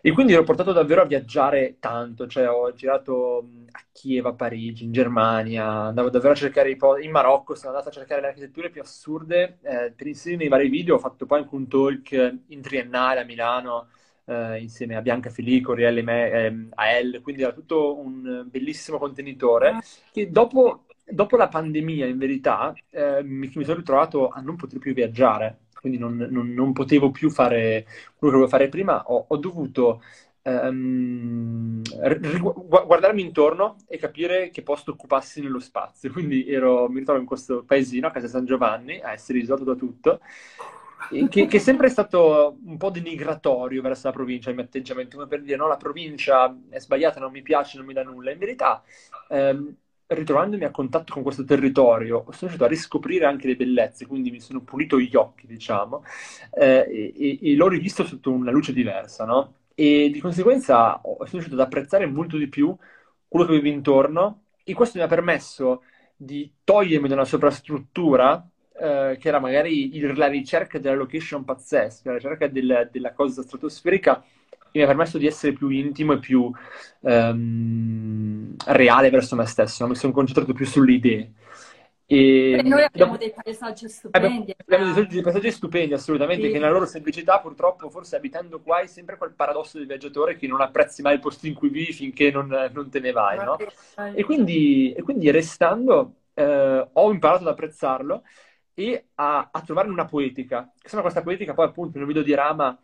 E 0.00 0.12
quindi 0.12 0.32
ero 0.34 0.44
portato 0.44 0.72
davvero 0.72 1.02
a 1.02 1.04
viaggiare 1.06 1.76
tanto, 1.80 2.26
cioè 2.28 2.48
ho 2.48 2.72
girato 2.72 3.48
a 3.72 3.80
Kiev, 3.92 4.26
a 4.26 4.34
Parigi, 4.34 4.84
in 4.84 4.92
Germania, 4.92 5.66
andavo 5.66 6.10
davvero 6.10 6.32
a 6.32 6.36
cercare 6.36 6.70
i 6.70 6.76
posti, 6.76 7.04
in 7.04 7.10
Marocco 7.10 7.54
sono 7.56 7.70
andato 7.70 7.88
a 7.88 7.92
cercare 7.92 8.20
le 8.20 8.28
architetture 8.28 8.70
più 8.70 8.80
assurde 8.80 9.58
eh, 9.62 9.92
per 9.96 10.06
inserire 10.06 10.42
nei 10.42 10.48
vari 10.48 10.68
video, 10.68 10.94
ho 10.94 10.98
fatto 10.98 11.26
poi 11.26 11.40
anche 11.40 11.54
un 11.54 11.66
talk 11.66 12.38
in 12.48 12.60
triennale 12.60 13.20
a 13.20 13.24
Milano 13.24 13.88
eh, 14.26 14.60
insieme 14.60 14.96
a 14.96 15.02
Bianca 15.02 15.30
Filico, 15.30 15.72
Rielle 15.74 16.02
Me, 16.02 16.30
eh, 16.30 16.68
AL, 16.74 17.20
quindi 17.22 17.42
era 17.42 17.52
tutto 17.52 17.98
un 17.98 18.46
bellissimo 18.48 18.98
contenitore 18.98 19.80
che 20.12 20.30
dopo, 20.30 20.84
dopo 21.04 21.36
la 21.36 21.48
pandemia 21.48 22.06
in 22.06 22.18
verità 22.18 22.72
eh, 22.90 23.22
mi, 23.22 23.50
mi 23.54 23.64
sono 23.64 23.78
ritrovato 23.78 24.28
a 24.28 24.40
non 24.40 24.56
poter 24.56 24.78
più 24.78 24.92
viaggiare 24.94 25.65
quindi 25.80 25.98
non, 25.98 26.16
non, 26.30 26.52
non, 26.52 26.72
potevo 26.72 27.10
più 27.10 27.30
fare 27.30 27.84
quello 28.16 28.32
che 28.32 28.38
volevo 28.38 28.48
fare 28.48 28.68
prima, 28.68 29.02
ho, 29.06 29.26
ho 29.28 29.36
dovuto 29.36 30.02
um, 30.42 31.82
guardarmi 31.82 33.20
intorno 33.20 33.76
e 33.86 33.98
capire 33.98 34.50
che 34.50 34.62
posto 34.62 34.92
occupassi 34.92 35.40
nello 35.40 35.60
spazio. 35.60 36.10
Quindi 36.12 36.48
ero, 36.48 36.88
mi 36.88 37.00
ritrovo 37.00 37.20
in 37.20 37.26
questo 37.26 37.64
paesino 37.64 38.06
a 38.06 38.10
casa 38.10 38.28
San 38.28 38.44
Giovanni, 38.44 39.00
a 39.00 39.12
essere 39.12 39.38
isolato 39.38 39.64
da 39.64 39.74
tutto, 39.74 40.20
che, 41.28 41.46
che, 41.46 41.56
è 41.56 41.60
sempre 41.60 41.88
stato 41.88 42.58
un 42.64 42.76
po' 42.76 42.90
denigratorio 42.90 43.82
verso 43.82 44.08
la 44.08 44.12
provincia, 44.12 44.50
il 44.50 44.56
mio 44.56 44.64
atteggiamento, 44.64 45.16
come 45.16 45.28
per 45.28 45.42
dire 45.42 45.56
no, 45.56 45.68
la 45.68 45.76
provincia 45.76 46.56
è 46.68 46.80
sbagliata, 46.80 47.20
non 47.20 47.30
mi 47.30 47.42
piace, 47.42 47.76
non 47.76 47.86
mi 47.86 47.92
dà 47.92 48.02
nulla. 48.02 48.30
In 48.30 48.38
verità, 48.38 48.82
ehm, 49.28 49.76
ritrovandomi 50.08 50.64
a 50.64 50.70
contatto 50.70 51.12
con 51.12 51.22
questo 51.22 51.44
territorio, 51.44 52.22
sono 52.24 52.36
riuscito 52.40 52.64
a 52.64 52.68
riscoprire 52.68 53.24
anche 53.24 53.48
le 53.48 53.56
bellezze, 53.56 54.06
quindi 54.06 54.30
mi 54.30 54.40
sono 54.40 54.60
pulito 54.60 55.00
gli 55.00 55.14
occhi, 55.16 55.46
diciamo, 55.46 56.04
eh, 56.52 57.12
e, 57.16 57.38
e, 57.42 57.54
l'ho 57.56 57.68
rivisto 57.68 58.04
sotto 58.04 58.30
una 58.30 58.50
luce 58.50 58.72
diversa, 58.72 59.24
no? 59.24 59.54
E 59.74 60.10
di 60.12 60.20
conseguenza 60.20 61.00
sono 61.02 61.26
riuscito 61.30 61.54
ad 61.54 61.60
apprezzare 61.60 62.06
molto 62.06 62.36
di 62.36 62.48
più 62.48 62.74
quello 63.28 63.44
che 63.46 63.52
avevo 63.52 63.68
intorno 63.68 64.42
e 64.64 64.72
questo 64.74 64.98
mi 64.98 65.04
ha 65.04 65.08
permesso 65.08 65.82
di 66.16 66.50
togliermi 66.64 67.08
da 67.08 67.14
una 67.14 67.24
sovrastruttura 67.24 68.48
eh, 68.78 69.16
che 69.20 69.28
era 69.28 69.38
magari 69.38 69.96
il, 69.96 70.16
la 70.16 70.28
ricerca 70.28 70.78
della 70.78 70.94
location 70.94 71.44
pazzesca, 71.44 72.10
la 72.10 72.16
ricerca 72.16 72.46
del, 72.46 72.88
della 72.90 73.12
cosa 73.12 73.42
stratosferica 73.42 74.24
mi 74.72 74.82
ha 74.82 74.86
permesso 74.86 75.18
di 75.18 75.26
essere 75.26 75.52
più 75.52 75.68
intimo 75.68 76.12
e 76.12 76.18
più 76.18 76.50
um, 77.00 78.54
reale 78.66 79.10
verso 79.10 79.34
me 79.34 79.46
stesso, 79.46 79.86
mi 79.86 79.94
sono 79.94 80.12
concentrato 80.12 80.52
più 80.52 80.66
sulle 80.66 80.92
idee. 80.92 81.32
E 82.08 82.60
noi 82.62 82.84
abbiamo 82.84 83.16
dei 83.16 83.32
paesaggi 83.32 83.88
stupendi. 83.88 84.54
Abbiamo 84.64 84.92
dei, 84.92 85.06
dei 85.08 85.22
paesaggi 85.22 85.50
stupendi, 85.50 85.92
assolutamente, 85.92 86.46
sì. 86.46 86.52
che 86.52 86.58
nella 86.58 86.70
loro 86.70 86.86
semplicità, 86.86 87.40
purtroppo, 87.40 87.90
forse 87.90 88.14
abitando 88.14 88.60
qua, 88.60 88.80
è 88.80 88.86
sempre 88.86 89.16
quel 89.16 89.32
paradosso 89.34 89.78
del 89.78 89.88
viaggiatore 89.88 90.36
che 90.36 90.46
non 90.46 90.60
apprezzi 90.60 91.02
mai 91.02 91.14
il 91.14 91.20
posto 91.20 91.48
in 91.48 91.54
cui 91.54 91.68
vivi 91.68 91.92
finché 91.92 92.30
non, 92.30 92.46
non 92.72 92.90
te 92.90 93.00
ne 93.00 93.10
vai, 93.10 93.38
no? 93.38 93.56
E 94.14 94.22
quindi, 94.22 94.92
e 94.92 95.02
quindi 95.02 95.32
restando, 95.32 96.18
eh, 96.34 96.88
ho 96.92 97.10
imparato 97.10 97.42
ad 97.42 97.48
apprezzarlo 97.48 98.22
e 98.72 99.06
a, 99.16 99.48
a 99.50 99.60
trovare 99.62 99.88
una 99.88 100.04
poetica. 100.04 100.70
Insomma, 100.80 101.02
questa 101.02 101.22
poetica 101.22 101.54
poi 101.54 101.66
appunto 101.66 101.98
nel 101.98 102.06
video 102.06 102.22
di 102.22 102.34
Rama 102.34 102.78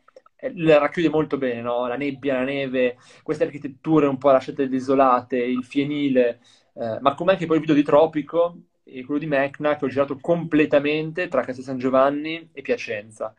la 0.55 0.79
racchiude 0.79 1.09
molto 1.09 1.39
bene, 1.39 1.61
no? 1.63 1.87
La 1.87 1.97
nebbia, 1.97 2.35
la 2.35 2.45
neve, 2.45 2.97
queste 3.23 3.45
architetture 3.45 4.07
un 4.07 4.19
po' 4.19 4.31
lasciate 4.31 4.69
desolate, 4.69 5.37
il 5.39 5.65
fienile, 5.65 6.41
eh, 6.75 6.99
ma 7.01 7.15
come 7.15 7.33
anche 7.33 7.47
poi 7.47 7.57
il 7.57 7.63
video 7.63 7.77
di 7.77 7.83
Tropico 7.83 8.57
e 8.85 9.05
quello 9.05 9.21
di 9.21 9.27
Mecna 9.27 9.77
che 9.77 9.85
ho 9.85 9.89
girato 9.89 10.19
completamente 10.19 11.29
tra 11.29 11.43
Castel 11.45 11.65
San 11.65 11.79
Giovanni 11.79 12.51
e 12.53 12.63
Piacenza. 12.63 13.35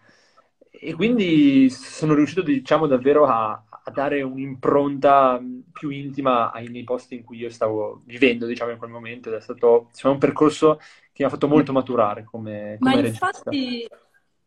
E 0.70 0.94
quindi 0.94 1.70
sono 1.70 2.14
riuscito, 2.14 2.42
diciamo, 2.42 2.88
davvero 2.88 3.26
a, 3.26 3.52
a 3.52 3.92
dare 3.92 4.22
un'impronta 4.22 5.42
più 5.72 5.90
intima 5.90 6.52
ai 6.52 6.68
miei 6.68 6.84
posti 6.84 7.16
in 7.16 7.24
cui 7.24 7.38
io 7.38 7.50
stavo 7.50 8.02
vivendo, 8.06 8.46
diciamo, 8.46 8.72
in 8.72 8.78
quel 8.78 8.90
momento. 8.90 9.30
Ed 9.30 9.36
è 9.36 9.42
stato 9.42 9.90
diciamo, 9.92 10.14
un 10.14 10.20
percorso 10.20 10.78
che 10.78 11.22
mi 11.24 11.26
ha 11.26 11.30
fatto 11.30 11.48
molto 11.48 11.72
maturare 11.72 12.24
come, 12.24 12.78
come 12.80 12.96
Ma 12.96 13.00
infatti, 13.00 13.88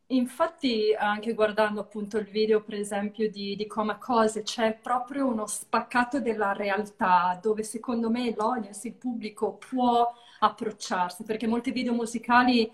infatti, 0.09 0.95
anche 0.97 1.35
guardando 1.35 1.81
appunto 1.81 2.19
il 2.19 2.27
video, 2.27 2.63
per 2.63 2.75
esempio, 2.75 3.29
di, 3.31 3.57
di 3.57 3.67
Coma 3.67 3.97
Cose, 3.99 4.43
c'è 4.43 4.75
proprio 4.81 5.27
uno 5.27 5.47
spaccato 5.47 6.21
della 6.21 6.53
realtà 6.53 7.39
dove 7.43 7.63
secondo 7.63 8.11
me 8.11 8.35
l'audience, 8.37 8.89
il 8.89 8.95
pubblico 8.95 9.55
può 9.55 10.13
approcciarsi, 10.41 11.25
perché 11.25 11.47
molti 11.47 11.71
video 11.73 11.93
musicali, 11.93 12.71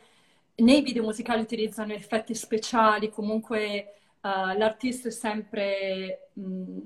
nei 0.56 0.82
video 0.82 1.02
musicali 1.04 1.40
utilizzano 1.40 1.92
effetti 1.92 2.34
speciali, 2.34 3.10
comunque 3.10 3.94
uh, 4.20 4.56
l'artista 4.56 5.08
è 5.08 5.12
sempre 5.12 6.28
mh, 6.34 6.78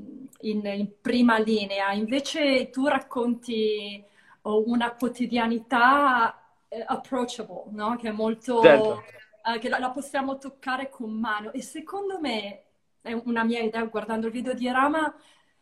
in, 0.42 0.66
in 0.66 0.88
prima 1.00 1.38
linea, 1.38 1.92
invece 1.92 2.70
tu 2.70 2.86
racconti 2.86 4.04
una 4.42 4.92
quotidianità 4.92 6.40
eh, 6.68 6.84
approachable, 6.86 7.64
no? 7.70 7.96
Che 7.96 8.08
è 8.08 8.12
molto... 8.12 8.62
Certo. 8.62 9.02
Eh, 9.46 9.58
che 9.58 9.68
la, 9.68 9.78
la, 9.78 9.90
possiamo 9.90 10.38
toccare 10.38 10.88
con 10.90 11.12
mano. 11.12 11.52
E 11.52 11.62
secondo 11.62 12.18
me, 12.20 12.64
è 13.00 13.12
una 13.12 13.44
mia 13.44 13.60
idea, 13.60 13.84
guardando 13.84 14.26
il 14.26 14.32
video 14.32 14.54
di 14.54 14.68
Rama, 14.68 15.14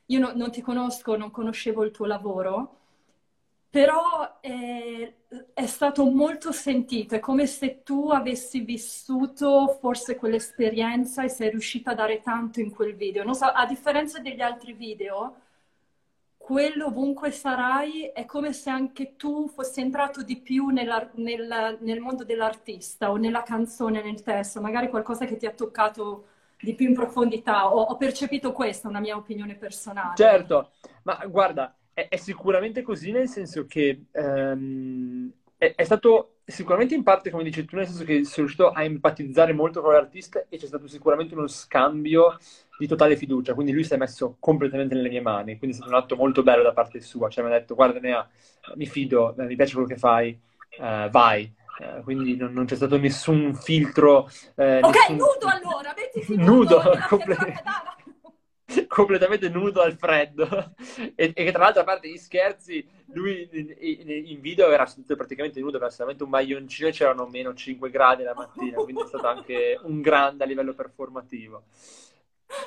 io 0.06 0.18
no, 0.20 0.32
non 0.34 0.50
ti 0.50 0.62
conosco, 0.62 1.16
non 1.16 1.30
conoscevo 1.30 1.84
il 1.84 1.90
tuo 1.90 2.06
lavoro, 2.06 2.78
però 3.68 4.40
è, 4.40 5.14
è, 5.52 5.66
stato 5.66 6.04
molto 6.08 6.52
sentito, 6.52 7.14
è 7.14 7.20
come 7.20 7.46
se 7.46 7.82
tu 7.82 8.08
avessi 8.10 8.60
vissuto 8.60 9.76
forse 9.80 10.16
quell'esperienza 10.16 11.22
e 11.24 11.28
sei 11.28 11.50
riuscita 11.50 11.90
a 11.90 11.94
dare 11.94 12.20
tanto 12.22 12.60
in 12.60 12.70
quel 12.70 12.94
video. 12.94 13.24
Non 13.24 13.34
so, 13.34 13.46
a 13.46 13.66
differenza 13.66 14.18
degli 14.20 14.40
altri 14.40 14.72
video, 14.72 15.42
quello 16.44 16.88
ovunque 16.88 17.30
sarai 17.30 18.10
è 18.12 18.26
come 18.26 18.52
se 18.52 18.68
anche 18.68 19.16
tu 19.16 19.48
fossi 19.48 19.80
entrato 19.80 20.22
di 20.22 20.36
più 20.36 20.66
nella, 20.66 21.08
nel, 21.14 21.78
nel, 21.80 22.00
mondo 22.00 22.22
dell'artista 22.22 23.10
o 23.10 23.16
nella 23.16 23.42
canzone, 23.42 24.02
nel 24.02 24.22
testo, 24.22 24.60
magari 24.60 24.90
qualcosa 24.90 25.24
che 25.24 25.38
ti 25.38 25.46
ha 25.46 25.52
toccato 25.52 26.26
di 26.60 26.74
più 26.74 26.86
in 26.86 26.92
profondità. 26.92 27.74
Ho, 27.74 27.80
ho 27.80 27.96
percepito 27.96 28.52
questa, 28.52 28.88
una 28.88 29.00
mia 29.00 29.16
opinione 29.16 29.54
personale. 29.54 30.16
Certo, 30.16 30.72
ma 31.04 31.14
guarda, 31.28 31.74
è, 31.94 32.08
è 32.10 32.16
sicuramente 32.16 32.82
così 32.82 33.10
nel 33.10 33.28
senso 33.28 33.64
che 33.64 34.04
um, 34.12 35.32
è, 35.56 35.72
è 35.74 35.84
stato 35.84 36.33
sicuramente 36.46 36.94
in 36.94 37.02
parte, 37.02 37.30
come 37.30 37.42
dici 37.42 37.64
tu, 37.64 37.76
nel 37.76 37.86
senso 37.86 38.04
che 38.04 38.24
sei 38.24 38.36
riuscito 38.36 38.70
a 38.70 38.82
empatizzare 38.82 39.52
molto 39.52 39.80
con 39.80 39.92
l'artista 39.92 40.44
e 40.48 40.58
c'è 40.58 40.66
stato 40.66 40.86
sicuramente 40.86 41.34
uno 41.34 41.46
scambio 41.46 42.36
di 42.78 42.86
totale 42.86 43.16
fiducia, 43.16 43.54
quindi 43.54 43.72
lui 43.72 43.84
si 43.84 43.94
è 43.94 43.96
messo 43.96 44.36
completamente 44.38 44.94
nelle 44.94 45.08
mie 45.08 45.20
mani, 45.20 45.56
quindi 45.58 45.76
è 45.76 45.80
stato 45.80 45.94
un 45.94 46.02
atto 46.02 46.16
molto 46.16 46.42
bello 46.42 46.62
da 46.62 46.72
parte 46.72 47.00
sua, 47.00 47.28
cioè 47.28 47.44
mi 47.44 47.50
ha 47.50 47.58
detto 47.58 47.74
guarda 47.74 47.98
Nea, 48.00 48.28
mi 48.74 48.86
fido, 48.86 49.34
mi 49.38 49.56
piace 49.56 49.72
quello 49.72 49.88
che 49.88 49.96
fai, 49.96 50.38
uh, 50.78 51.08
vai. 51.10 51.52
Uh, 51.76 52.04
quindi 52.04 52.36
non, 52.36 52.52
non, 52.52 52.66
c'è 52.66 52.76
stato 52.76 52.96
nessun 52.98 53.52
filtro. 53.56 54.30
Eh, 54.54 54.78
ok, 54.80 54.94
nessun... 54.94 55.16
nudo 55.16 55.46
allora, 55.48 55.92
mettiti 55.96 56.36
nudo. 56.36 56.52
Nudo, 56.52 56.98
completamente 57.08 57.62
completamente 58.94 59.48
nudo 59.48 59.82
al 59.82 59.96
freddo. 59.96 60.46
E, 61.16 61.32
che 61.32 61.50
tra 61.50 61.64
l'altro 61.64 61.82
a 61.82 61.84
parte 61.84 62.08
gli 62.08 62.16
scherzi 62.16 62.86
lui 63.06 63.48
in, 63.52 64.08
in 64.08 64.40
video 64.40 64.70
era 64.70 64.86
praticamente 65.16 65.60
nudo 65.60 65.76
aveva 65.76 65.90
solamente 65.90 66.22
un 66.22 66.30
maglioncino 66.30 66.88
e 66.88 66.92
c'erano 66.92 67.26
meno 67.26 67.54
5 67.54 67.90
gradi 67.90 68.22
la 68.22 68.34
mattina 68.34 68.76
quindi 68.76 69.02
è 69.02 69.06
stato 69.06 69.26
anche 69.26 69.78
un 69.82 70.00
grande 70.00 70.44
a 70.44 70.46
livello 70.46 70.72
performativo 70.72 71.64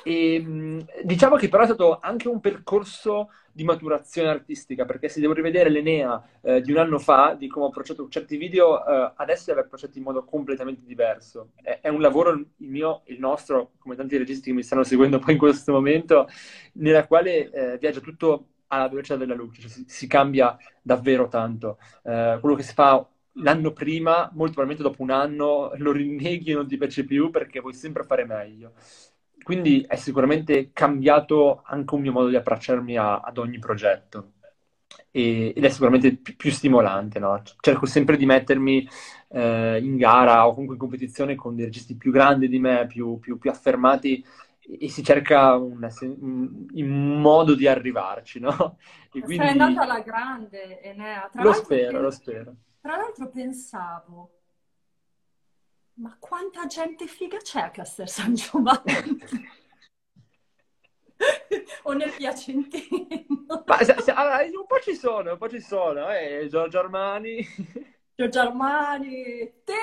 e, 0.02 0.84
diciamo 1.02 1.36
che 1.36 1.48
però 1.48 1.62
è 1.62 1.66
stato 1.66 1.98
anche 2.00 2.28
un 2.28 2.40
percorso 2.40 3.30
di 3.52 3.64
maturazione 3.64 4.28
artistica, 4.28 4.84
perché 4.84 5.08
se 5.08 5.20
devo 5.20 5.32
rivedere 5.32 5.68
l'Enea 5.68 6.22
eh, 6.42 6.60
di 6.60 6.70
un 6.70 6.78
anno 6.78 6.98
fa, 6.98 7.34
di 7.36 7.48
come 7.48 7.66
ho 7.66 7.68
approcciato 7.68 8.08
certi 8.08 8.36
video, 8.36 8.86
eh, 8.86 9.12
adesso 9.16 9.44
li 9.46 9.52
avevo 9.52 9.66
approcciati 9.66 9.98
in 9.98 10.04
modo 10.04 10.24
completamente 10.24 10.82
diverso. 10.84 11.50
È, 11.60 11.80
è, 11.82 11.88
un 11.88 12.00
lavoro, 12.00 12.30
il 12.30 12.46
mio, 12.58 13.02
il 13.06 13.18
nostro, 13.18 13.72
come 13.78 13.96
tanti 13.96 14.16
registi 14.16 14.50
che 14.50 14.56
mi 14.56 14.62
stanno 14.62 14.84
seguendo 14.84 15.18
poi 15.18 15.32
in 15.32 15.38
questo 15.38 15.72
momento, 15.72 16.28
nella 16.74 17.06
quale 17.06 17.50
eh, 17.50 17.78
viaggia 17.78 18.00
tutto 18.00 18.46
alla 18.68 18.88
velocità 18.88 19.16
della 19.16 19.34
luce, 19.34 19.62
cioè 19.62 19.70
si, 19.70 19.84
si 19.88 20.06
cambia 20.06 20.56
davvero 20.82 21.28
tanto. 21.28 21.78
Eh, 22.04 22.38
quello 22.40 22.54
che 22.54 22.62
si 22.62 22.74
fa 22.74 23.04
l'anno 23.40 23.72
prima, 23.72 24.30
molto 24.34 24.54
probabilmente 24.54 24.82
dopo 24.82 25.02
un 25.02 25.10
anno, 25.10 25.72
lo 25.76 25.92
rinneghi 25.92 26.50
e 26.52 26.54
non 26.54 26.68
ti 26.68 26.76
piace 26.76 27.04
più 27.04 27.30
perché 27.30 27.60
vuoi 27.60 27.74
sempre 27.74 28.04
fare 28.04 28.24
meglio. 28.24 28.72
Quindi 29.42 29.84
è 29.86 29.96
sicuramente 29.96 30.70
cambiato 30.72 31.62
anche 31.64 31.94
un 31.94 32.00
mio 32.00 32.12
modo 32.12 32.28
di 32.28 32.36
approcciarmi 32.36 32.96
a, 32.96 33.20
ad 33.20 33.38
ogni 33.38 33.58
progetto 33.58 34.32
e, 35.10 35.52
ed 35.56 35.64
è 35.64 35.68
sicuramente 35.68 36.16
più, 36.16 36.36
più 36.36 36.50
stimolante, 36.50 37.18
no? 37.18 37.42
Cerco 37.60 37.86
sempre 37.86 38.16
di 38.16 38.26
mettermi 38.26 38.88
eh, 39.28 39.78
in 39.82 39.96
gara 39.96 40.46
o 40.46 40.50
comunque 40.50 40.74
in 40.74 40.80
competizione 40.80 41.34
con 41.34 41.54
dei 41.54 41.64
registi 41.64 41.96
più 41.96 42.12
grandi 42.12 42.48
di 42.48 42.58
me, 42.58 42.86
più, 42.86 43.18
più, 43.18 43.38
più 43.38 43.50
affermati 43.50 44.24
e 44.60 44.88
si 44.90 45.02
cerca 45.02 45.56
un, 45.56 45.88
un, 46.00 47.20
modo 47.20 47.54
di 47.54 47.66
arrivarci, 47.66 48.38
no? 48.38 48.76
E 49.10 49.20
quindi... 49.20 49.36
Sei 49.36 49.58
andata 49.58 49.80
alla 49.80 50.00
grande, 50.00 50.82
Enea. 50.82 51.30
Tra 51.32 51.42
lo 51.42 51.52
spero, 51.54 52.00
lo 52.02 52.10
spero. 52.10 52.54
Tra 52.82 52.96
l'altro 52.96 53.30
pensavo, 53.30 54.37
ma 55.98 56.16
quanta 56.18 56.66
gente 56.66 57.06
figa 57.06 57.38
c'è 57.38 57.60
a 57.60 57.70
Castel 57.70 58.08
San 58.08 58.34
Giovanni? 58.34 59.18
o 61.82 61.92
nel 61.92 62.12
Piacentino? 62.14 63.64
Ma 63.66 63.82
se, 63.82 63.96
se, 64.00 64.12
allora, 64.12 64.42
un 64.42 64.66
po' 64.66 64.78
ci 64.80 64.94
sono, 64.94 65.32
un 65.32 65.38
po' 65.38 65.48
ci 65.48 65.60
sono, 65.60 66.10
eh, 66.10 66.46
Giorgio 66.48 66.78
Armani. 66.78 67.46
Giorgio 68.14 68.40
Armani, 68.40 69.62
te, 69.64 69.74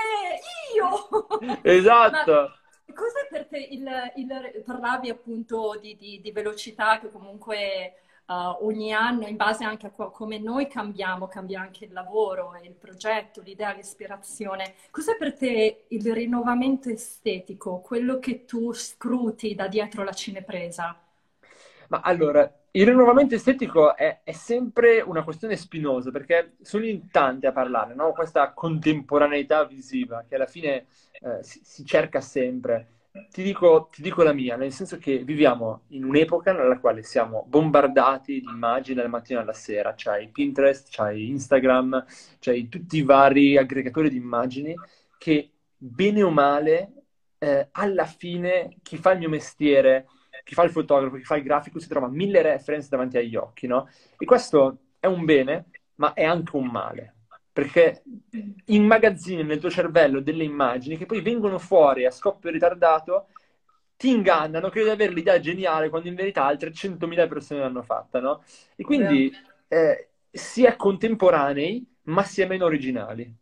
io! 0.75 1.59
Esatto! 1.61 2.31
Ma 2.31 2.93
Cos'è 2.93 3.27
per 3.29 3.47
te 3.47 3.57
il, 3.57 3.89
il 4.15 4.63
parlavi 4.63 5.09
appunto 5.09 5.77
di, 5.81 5.95
di, 5.97 6.21
di, 6.21 6.31
velocità 6.31 6.99
che 6.99 7.11
comunque 7.11 8.04
uh, 8.27 8.65
ogni 8.65 8.93
anno, 8.93 9.27
in 9.27 9.35
base 9.35 9.63
anche 9.63 9.87
a 9.87 9.91
come 9.91 10.39
noi 10.39 10.67
cambiamo, 10.67 11.27
cambia 11.27 11.61
anche 11.61 11.85
il 11.85 11.93
lavoro, 11.93 12.53
il 12.63 12.73
progetto, 12.73 13.41
l'idea, 13.41 13.73
l'ispirazione. 13.73 14.75
Cos'è 14.91 15.17
per 15.17 15.33
te 15.33 15.85
il 15.89 16.13
rinnovamento 16.13 16.89
estetico, 16.89 17.79
quello 17.79 18.19
che 18.19 18.45
tu 18.45 18.73
scruti 18.73 19.55
da 19.55 19.67
dietro 19.67 20.03
la 20.03 20.13
cinepresa? 20.13 20.99
Ma 21.87 21.99
allora, 22.01 22.51
il 22.71 22.85
rinnovamento 22.85 23.35
estetico 23.35 23.95
è, 23.95 24.21
è, 24.23 24.31
sempre 24.31 25.01
una 25.01 25.23
questione 25.23 25.55
spinosa 25.55 26.11
perché 26.11 26.55
sono 26.61 26.85
in 26.85 27.09
tanti 27.11 27.45
a 27.45 27.51
parlare, 27.51 27.93
no? 27.93 28.11
Questa 28.11 28.51
contemporaneità 28.53 29.63
visiva 29.65 30.25
che 30.27 30.35
alla 30.35 30.47
fine 30.47 30.87
eh, 31.21 31.43
si, 31.43 31.61
si, 31.63 31.85
cerca 31.85 32.21
sempre. 32.21 32.94
Ti 33.31 33.43
dico, 33.43 33.87
ti 33.91 34.01
dico, 34.01 34.23
la 34.23 34.33
mia, 34.33 34.57
nel 34.57 34.73
senso 34.73 34.97
che 34.97 35.19
viviamo 35.23 35.83
in 35.89 36.03
un'epoca 36.03 36.51
nella 36.51 36.79
quale 36.79 37.01
siamo 37.01 37.45
bombardati 37.47 38.41
di 38.41 38.47
immagini 38.47 38.95
dalla 38.95 39.07
mattina 39.07 39.41
alla 39.41 39.53
sera. 39.53 39.93
C'hai 39.95 40.29
Pinterest, 40.29 40.89
c'hai 40.91 41.29
Instagram, 41.29 42.05
c'hai 42.39 42.67
tutti 42.67 42.97
i 42.97 43.03
vari 43.03 43.57
aggregatori 43.57 44.09
di 44.09 44.17
immagini 44.17 44.75
che 45.17 45.51
bene 45.77 46.23
o 46.23 46.29
male 46.29 46.93
eh, 47.37 47.69
alla 47.71 48.05
fine 48.05 48.77
chi 48.81 48.97
fa 48.97 49.11
il 49.11 49.19
mio 49.19 49.29
mestiere 49.29 50.07
chi 50.43 50.53
fa 50.53 50.63
il 50.63 50.69
fotografo, 50.71 51.15
chi 51.15 51.23
fa 51.23 51.37
il 51.37 51.43
grafico 51.43 51.79
si 51.79 51.87
trova 51.87 52.07
mille 52.07 52.41
reference 52.41 52.87
davanti 52.89 53.17
agli 53.17 53.35
occhi, 53.35 53.65
no? 53.67 53.89
E 54.17 54.25
questo 54.25 54.79
è 54.99 55.07
un 55.07 55.25
bene, 55.25 55.65
ma 55.95 56.13
è 56.13 56.23
anche 56.23 56.55
un 56.55 56.67
male, 56.67 57.14
perché 57.55 58.03
immagazzini 58.65 59.41
nel 59.41 59.59
tuo 59.59 59.69
cervello 59.69 60.19
delle 60.19 60.43
immagini 60.43 60.97
che 60.97 61.05
poi 61.05 61.21
vengono 61.21 61.57
fuori 61.57 62.05
a 62.05 62.11
scoppio 62.11 62.49
ritardato, 62.49 63.27
ti 63.95 64.09
ingannano, 64.09 64.67
credi 64.67 64.87
di 64.87 64.93
avere 64.93 65.13
l'idea 65.13 65.39
geniale, 65.39 65.87
quando 65.87 66.09
in 66.09 66.15
verità 66.15 66.43
altre 66.43 66.73
100.000 66.73 67.29
persone 67.29 67.61
l'hanno 67.61 67.81
fatta, 67.81 68.19
no? 68.19 68.43
E 68.75 68.83
quindi 68.83 69.33
eh, 69.69 70.09
si 70.29 70.65
è 70.65 70.75
contemporanei, 70.75 71.87
ma 72.07 72.23
si 72.23 72.41
è 72.41 72.45
meno 72.45 72.65
originali. 72.65 73.33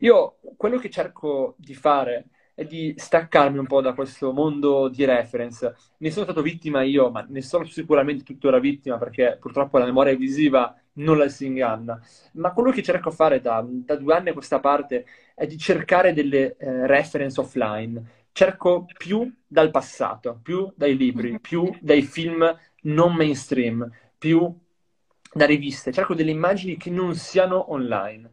Io 0.00 0.36
quello 0.58 0.76
che 0.76 0.90
cerco 0.90 1.54
di 1.56 1.72
fare 1.72 2.26
è 2.52 2.62
di 2.66 2.92
staccarmi 2.94 3.56
un 3.56 3.66
po' 3.66 3.80
da 3.80 3.94
questo 3.94 4.32
mondo 4.34 4.88
di 4.88 5.06
reference. 5.06 5.74
Ne 5.96 6.10
sono 6.10 6.26
stato 6.26 6.42
vittima 6.42 6.82
io, 6.82 7.10
ma 7.10 7.24
ne 7.26 7.40
sono 7.40 7.64
sicuramente 7.64 8.22
tuttora 8.22 8.58
vittima 8.58 8.98
perché 8.98 9.38
purtroppo 9.40 9.78
la 9.78 9.86
memoria 9.86 10.14
visiva 10.14 10.78
non 10.96 11.18
la 11.18 11.28
si 11.28 11.46
inganna. 11.46 12.00
Ma 12.32 12.52
quello 12.52 12.70
che 12.70 12.82
cerco 12.82 13.10
di 13.10 13.16
fare 13.16 13.40
da, 13.40 13.64
da, 13.66 13.96
due 13.96 14.14
anni 14.14 14.30
a 14.30 14.32
questa 14.32 14.60
parte 14.60 15.06
è 15.34 15.46
di 15.46 15.58
cercare 15.58 16.12
delle 16.12 16.56
eh, 16.56 16.86
reference 16.86 17.40
offline. 17.40 18.24
Cerco 18.32 18.86
più 18.96 19.32
dal 19.46 19.70
passato, 19.70 20.38
più 20.42 20.70
dai 20.76 20.96
libri, 20.96 21.30
mm-hmm. 21.30 21.38
più 21.38 21.74
dai 21.80 22.02
film 22.02 22.56
non 22.82 23.14
mainstream, 23.14 23.90
più 24.18 24.54
da 25.32 25.46
riviste. 25.46 25.92
Cerco 25.92 26.14
delle 26.14 26.30
immagini 26.30 26.76
che 26.76 26.90
non 26.90 27.14
siano 27.14 27.72
online. 27.72 28.30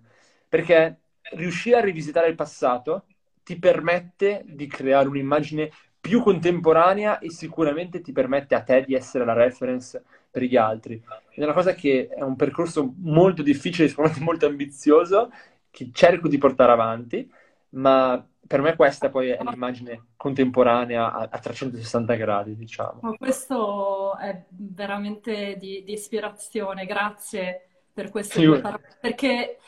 Perché 0.48 1.00
riuscire 1.36 1.78
a 1.78 1.82
rivisitare 1.82 2.28
il 2.28 2.36
passato 2.36 3.06
ti 3.44 3.58
permette 3.58 4.44
di 4.46 4.68
creare 4.68 5.08
un'immagine 5.08 5.72
più 6.00 6.22
contemporanea 6.22 7.20
e 7.20 7.30
sicuramente 7.30 8.02
ti 8.02 8.12
permette 8.12 8.56
a 8.56 8.62
te 8.62 8.84
di 8.86 8.94
essere 8.94 9.24
la 9.24 9.34
reference 9.34 10.04
per 10.34 10.42
gli 10.42 10.56
altri. 10.56 11.00
È 11.30 11.44
una 11.44 11.54
cosa 11.54 11.76
che 11.76 12.08
è 12.08 12.24
un 12.24 12.36
percorso 12.36 12.92
molto 12.98 13.44
difficile, 13.44 13.88
sicuramente 13.88 14.20
molto 14.26 14.48
ambizioso, 14.48 15.32
che 15.70 15.92
cerco 15.94 16.28
di 16.28 16.40
portare 16.40 16.72
avanti, 16.72 17.32
ma 17.70 18.28
per 18.46 18.62
me 18.62 18.76
questa 18.76 19.10
poi 19.10 19.30
è 19.30 19.40
l'immagine 19.44 20.08
contemporanea 20.18 21.14
a, 21.14 21.30
a 21.32 21.40
360 21.40 22.16
gradi, 22.16 22.56
diciamo. 22.56 23.16
Questo 23.16 24.18
è 24.18 24.44
veramente 24.50 25.56
di, 25.58 25.84
di 25.84 25.94
ispirazione, 25.94 26.88
grazie 26.88 27.68
per 27.94 28.10
queste 28.10 28.40
sì. 28.40 28.60
parole, 28.60 28.98
perché 29.00 29.60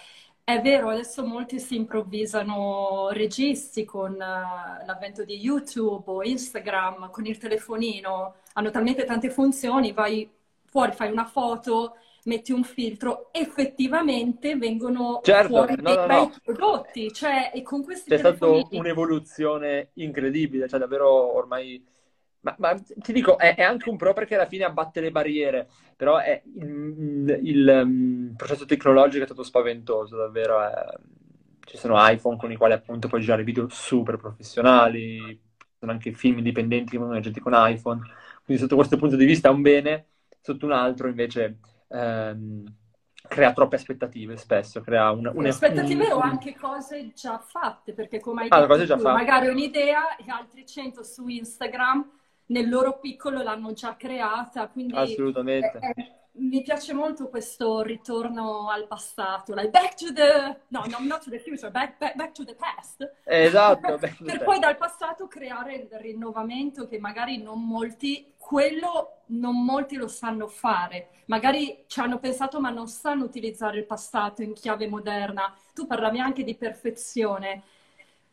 è 0.43 0.62
vero, 0.62 0.89
adesso 0.89 1.23
molti 1.23 1.60
si 1.60 1.75
improvvisano 1.75 3.10
registi 3.12 3.86
con 3.86 4.13
uh, 4.13 4.86
l'avvento 4.86 5.23
di 5.23 5.36
YouTube 5.36 6.04
o 6.06 6.23
Instagram, 6.23 7.12
con 7.12 7.28
il 7.28 7.38
telefonino, 7.38 8.38
hanno 8.54 8.71
talmente 8.71 9.06
tante 9.06 9.30
funzioni, 9.30 9.91
vai 9.91 10.28
fuori, 10.75 10.91
fai 10.91 11.09
una 11.09 11.23
foto, 11.23 11.95
metti 12.25 12.51
un 12.51 12.65
filtro, 12.65 13.29
effettivamente 13.31 14.57
vengono 14.57 15.21
certo, 15.23 15.47
fuori 15.47 15.75
no, 15.77 15.81
dei 15.81 15.95
no, 15.95 16.05
no. 16.05 16.33
prodotti, 16.43 17.13
cioè, 17.13 17.51
e 17.53 17.61
con 17.61 17.81
questi 17.81 18.09
C'è 18.09 18.17
telefonini... 18.17 18.59
stata 18.59 18.77
un'evoluzione 18.77 19.91
incredibile, 19.93 20.67
cioè 20.67 20.79
davvero 20.79 21.33
ormai 21.33 21.81
ma, 22.41 22.55
ma, 22.59 22.75
ti 22.75 23.13
dico, 23.13 23.38
è, 23.39 23.55
è, 23.55 23.63
anche 23.63 23.89
un 23.89 23.95
pro 23.95 24.13
perché 24.13 24.35
alla 24.35 24.47
fine 24.47 24.65
abbatte 24.65 24.99
le 24.99 25.11
barriere, 25.11 25.67
però 25.95 26.17
è, 26.17 26.43
il, 26.57 27.39
il, 27.41 27.81
um, 27.83 28.33
processo 28.35 28.65
tecnologico 28.65 29.23
è 29.23 29.25
stato 29.25 29.43
spaventoso, 29.43 30.17
davvero. 30.17 30.61
È, 30.61 30.73
ci 31.65 31.77
sono 31.77 31.95
iPhone 31.97 32.38
con 32.38 32.51
i 32.51 32.55
quali 32.55 32.73
appunto 32.73 33.07
puoi 33.07 33.21
girare 33.21 33.43
video 33.43 33.67
super 33.69 34.17
professionali, 34.17 35.17
ci 35.57 35.65
sono 35.79 35.91
anche 35.91 36.13
film 36.13 36.38
indipendenti 36.38 36.91
che 36.91 36.97
vengono 36.99 37.19
girati 37.19 37.39
con 37.39 37.53
iPhone, 37.55 38.01
quindi 38.43 38.61
sotto 38.61 38.75
questo 38.75 38.97
punto 38.97 39.15
di 39.15 39.25
vista 39.25 39.49
è 39.49 39.51
un 39.51 39.63
bene, 39.63 40.05
sotto 40.45 40.65
un 40.65 40.71
altro 40.71 41.08
invece... 41.08 41.58
Um, 41.88 42.63
crea 43.27 43.53
troppe 43.53 43.75
aspettative 43.75 44.38
spesso, 44.38 44.81
crea 44.81 45.10
una, 45.10 45.31
una 45.34 45.49
aspettative 45.49 46.05
un... 46.05 46.12
o 46.12 46.19
anche 46.19 46.55
cose 46.55 47.12
già 47.15 47.39
fatte, 47.39 47.93
perché 47.93 48.19
come 48.19 48.43
hai 48.43 48.47
ah, 48.51 48.67
detto 48.67 48.97
tu, 48.97 49.03
magari 49.03 49.47
un'idea 49.47 50.15
e 50.15 50.25
altri 50.27 50.63
100 50.63 51.03
su 51.03 51.27
Instagram 51.27 52.08
nel 52.47 52.69
loro 52.69 52.99
piccolo 52.99 53.41
l'hanno 53.41 53.73
già 53.73 53.95
creata, 53.95 54.67
quindi 54.67 54.95
Assolutamente. 54.95 55.79
È, 55.79 55.93
è, 55.93 56.13
mi 56.38 56.62
piace 56.62 56.93
molto 56.93 57.30
questo 57.30 57.82
ritorno 57.82 58.69
al 58.69 58.88
passato, 58.88 59.54
like 59.54 59.69
back 59.69 59.95
to 59.95 60.12
the, 60.12 60.60
no, 60.69 60.84
no 60.88 60.98
not 61.00 61.24
to 61.24 61.30
the 61.30 61.39
future, 61.39 61.69
back, 61.71 61.98
back, 61.98 62.15
back 62.15 62.32
to 62.34 62.43
the 62.43 62.56
past. 62.56 63.10
Esatto. 63.24 63.98
per 64.24 64.43
poi 64.43 64.60
dal 64.60 64.78
passato 64.78 65.28
creare 65.28 65.76
il 65.76 65.89
rinnovamento 65.91 66.88
che 66.88 67.00
magari 67.00 67.41
non 67.41 67.65
molti, 67.65 68.34
quello 68.38 69.21
non 69.28 69.63
molti 69.63 69.95
lo 69.95 70.08
sanno 70.08 70.48
fare. 70.48 71.10
Magari 71.26 71.86
ci 71.88 72.00
hanno 72.00 72.19
pensato 72.19 72.60
ma 72.60 72.69
non 72.69 72.88
sanno 72.88 73.24
utilizzare 73.24 73.78
il 73.78 73.86
passato 73.86 74.41
in 74.41 74.54
chiave 74.54 74.88
moderna. 74.88 75.56
Tu 75.74 75.88
parlavi 75.88 76.19
anche 76.19 76.43
di 76.43 76.56
perfezione. 76.56 77.63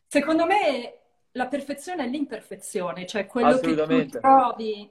Secondo 0.07 0.45
me 0.45 0.99
la 1.33 1.47
perfezione 1.47 2.05
è 2.05 2.09
l'imperfezione, 2.09 3.07
cioè 3.07 3.27
quello 3.27 3.59
che 3.59 3.75
tu 3.75 4.09
trovi. 4.09 4.91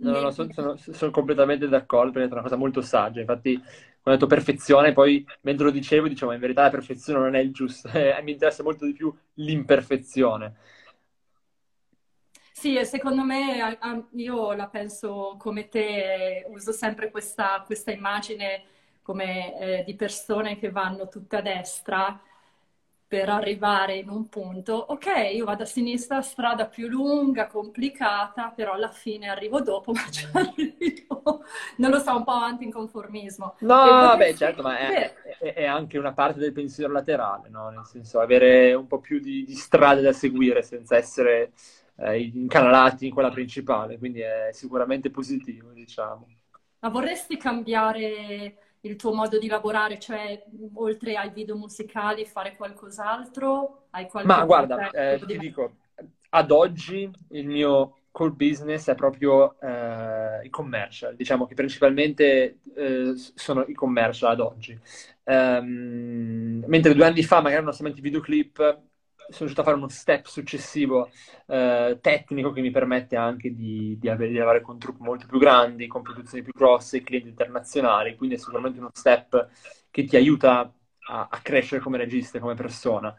No, 0.00 0.12
no, 0.12 0.20
no 0.20 0.30
sono, 0.30 0.50
sono, 0.52 0.76
sono, 0.76 1.10
completamente 1.10 1.68
d'accordo 1.68 2.12
perché 2.12 2.28
è 2.28 2.32
una 2.32 2.42
cosa 2.42 2.56
molto 2.56 2.80
saggia. 2.80 3.20
Infatti, 3.20 3.54
quando 3.54 4.02
ho 4.04 4.10
detto 4.12 4.26
perfezione, 4.26 4.92
poi 4.92 5.24
mentre 5.42 5.66
lo 5.66 5.70
dicevo, 5.70 6.08
dicevo, 6.08 6.32
in 6.32 6.40
verità 6.40 6.62
la 6.62 6.70
perfezione 6.70 7.18
non 7.20 7.34
è 7.34 7.40
il 7.40 7.52
giusto, 7.52 7.88
eh, 7.92 8.18
mi 8.22 8.32
interessa 8.32 8.62
molto 8.62 8.86
di 8.86 8.92
più 8.92 9.14
l'imperfezione. 9.34 10.56
Sì, 12.52 12.76
e 12.76 12.84
secondo 12.84 13.22
me 13.22 13.78
io 14.12 14.52
la 14.52 14.68
penso 14.68 15.36
come 15.38 15.68
te, 15.68 16.44
uso 16.48 16.72
sempre 16.72 17.10
questa, 17.10 17.62
questa 17.64 17.90
immagine 17.90 18.64
come 19.02 19.58
eh, 19.80 19.84
di 19.84 19.94
persone 19.94 20.58
che 20.58 20.70
vanno 20.70 21.08
tutte 21.08 21.36
a 21.36 21.40
destra 21.40 22.20
per 23.10 23.28
arrivare 23.28 23.96
in 23.96 24.08
un 24.08 24.28
punto, 24.28 24.72
ok, 24.72 25.32
io 25.34 25.44
vado 25.44 25.64
a 25.64 25.66
sinistra, 25.66 26.22
strada 26.22 26.66
più 26.66 26.86
lunga, 26.86 27.48
complicata, 27.48 28.52
però 28.54 28.74
alla 28.74 28.92
fine 28.92 29.28
arrivo 29.28 29.60
dopo, 29.60 29.90
ma 29.90 30.08
ci 30.08 30.28
arrivo. 30.32 31.42
Non 31.78 31.90
lo 31.90 31.98
so, 31.98 32.14
un 32.14 32.22
po' 32.22 32.30
anticonformismo. 32.30 33.56
No, 33.62 33.74
vabbè, 33.74 34.32
certo, 34.34 34.62
ma 34.62 34.78
è, 34.78 35.12
è, 35.40 35.54
è, 35.54 35.64
anche 35.64 35.98
una 35.98 36.12
parte 36.12 36.38
del 36.38 36.52
pensiero 36.52 36.92
laterale, 36.92 37.48
no? 37.48 37.68
Nel 37.70 37.84
senso, 37.84 38.20
avere 38.20 38.74
un 38.74 38.86
po' 38.86 39.00
più 39.00 39.18
di, 39.18 39.42
di 39.42 39.54
strade 39.54 40.02
da 40.02 40.12
seguire 40.12 40.62
senza 40.62 40.96
essere 40.96 41.50
eh, 41.96 42.20
incanalati 42.20 43.08
in 43.08 43.12
quella 43.12 43.30
principale, 43.30 43.98
quindi 43.98 44.20
è 44.20 44.50
sicuramente 44.52 45.10
positivo, 45.10 45.72
diciamo. 45.72 46.28
Ma 46.78 46.88
vorresti 46.88 47.36
cambiare 47.36 48.69
il 48.82 48.96
tuo 48.96 49.12
modo 49.12 49.38
di 49.38 49.46
lavorare, 49.48 49.98
cioè 49.98 50.42
oltre 50.74 51.16
ai 51.16 51.30
video 51.30 51.56
musicali 51.56 52.24
fare 52.24 52.56
qualcos'altro? 52.56 53.86
Hai 53.90 54.08
qualche 54.08 54.28
Ma 54.28 54.44
guarda, 54.44 54.90
eh, 54.90 55.20
ti 55.26 55.38
dico, 55.38 55.72
ad 56.30 56.50
oggi 56.50 57.10
il 57.30 57.46
mio 57.46 57.96
core 58.10 58.32
business 58.32 58.88
è 58.88 58.94
proprio 58.94 59.58
eh, 59.60 60.40
i 60.44 60.50
commercial, 60.50 61.14
diciamo 61.14 61.46
che 61.46 61.54
principalmente 61.54 62.58
eh, 62.74 63.12
sono 63.34 63.64
i 63.66 63.74
commercial 63.74 64.32
ad 64.32 64.40
oggi. 64.40 64.78
Um, 65.24 66.64
mentre 66.66 66.94
due 66.94 67.04
anni 67.04 67.22
fa 67.22 67.40
magari 67.40 67.62
non 67.62 67.72
solamente 67.72 68.02
videoclip, 68.02 68.80
sono 69.30 69.48
riuscito 69.50 69.60
a 69.62 69.64
fare 69.64 69.76
uno 69.76 69.88
step 69.88 70.26
successivo 70.26 71.10
eh, 71.46 71.98
tecnico 72.00 72.52
che 72.52 72.60
mi 72.60 72.70
permette 72.70 73.16
anche 73.16 73.54
di, 73.54 73.96
di, 73.98 74.08
avere, 74.08 74.30
di 74.30 74.36
lavorare 74.36 74.60
con 74.62 74.78
truppe 74.78 75.02
molto 75.02 75.26
più 75.26 75.38
grandi, 75.38 75.86
con 75.86 76.02
produzioni 76.02 76.42
più 76.42 76.52
grosse, 76.52 77.02
clienti 77.02 77.28
internazionali, 77.28 78.16
quindi 78.16 78.36
è 78.36 78.38
sicuramente 78.38 78.78
uno 78.78 78.90
step 78.92 79.48
che 79.90 80.04
ti 80.04 80.16
aiuta 80.16 80.72
a, 81.08 81.28
a 81.30 81.40
crescere 81.42 81.80
come 81.80 81.98
regista 81.98 82.38
come 82.38 82.54
persona. 82.54 83.14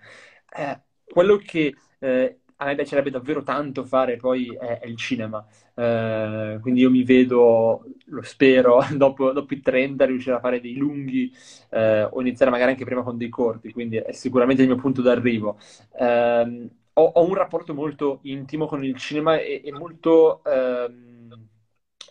Eh, 0.54 0.80
quello 1.04 1.38
che 1.38 1.76
eh, 2.00 2.40
a 2.62 2.65
me 2.65 2.76
piacerebbe 2.76 3.10
davvero 3.10 3.41
tanto 3.41 3.84
fare 3.84 4.17
poi 4.17 4.56
è, 4.56 4.80
è 4.80 4.88
il 4.88 4.95
cinema. 4.97 5.43
Eh, 5.74 6.60
quindi 6.62 6.82
io 6.82 6.91
mi 6.91 7.04
vedo, 7.04 7.84
lo 8.06 8.21
spero, 8.21 8.80
dopo, 8.95 9.32
dopo, 9.32 9.54
i 9.54 9.62
30 9.62 10.06
riuscire 10.06 10.36
a 10.36 10.39
fare 10.39 10.62
dei 10.62 10.76
lunghi 10.76 11.32
eh, 11.71 12.04
o 12.04 12.21
iniziare 12.21 12.52
magari 12.52 12.71
anche 12.71 12.86
prima 12.86 13.02
con 13.04 13.17
dei 13.17 13.30
corti, 13.30 13.71
quindi 13.71 13.97
è 13.97 14.12
sicuramente 14.12 14.62
il 14.62 14.67
mio 14.67 14.78
punto 14.78 15.02
d'arrivo. 15.02 15.58
Eh, 15.97 16.69
ho, 16.93 17.04
ho, 17.04 17.26
un 17.26 17.34
rapporto 17.34 17.74
molto 17.74 18.19
intimo 18.24 18.67
con 18.67 18.84
il 18.84 18.95
cinema 18.97 19.38
e, 19.39 19.62
e 19.65 19.71
molto, 19.71 20.43
ehm, 20.43 21.47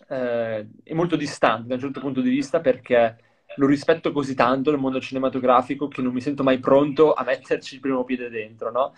eh, 0.08 0.66
molto 0.94 1.16
distante 1.16 1.68
da 1.68 1.74
un 1.74 1.80
certo 1.80 2.00
punto 2.00 2.20
di 2.20 2.30
vista 2.30 2.60
perché 2.60 3.16
lo 3.56 3.66
rispetto 3.66 4.12
così 4.12 4.34
tanto 4.34 4.70
nel 4.70 4.80
mondo 4.80 5.00
cinematografico 5.00 5.88
che 5.88 6.02
non 6.02 6.12
mi 6.12 6.20
sento 6.20 6.42
mai 6.42 6.58
pronto 6.58 7.12
a 7.12 7.24
metterci 7.24 7.74
il 7.74 7.80
primo 7.80 8.04
piede 8.04 8.28
dentro, 8.30 8.70
no? 8.70 8.92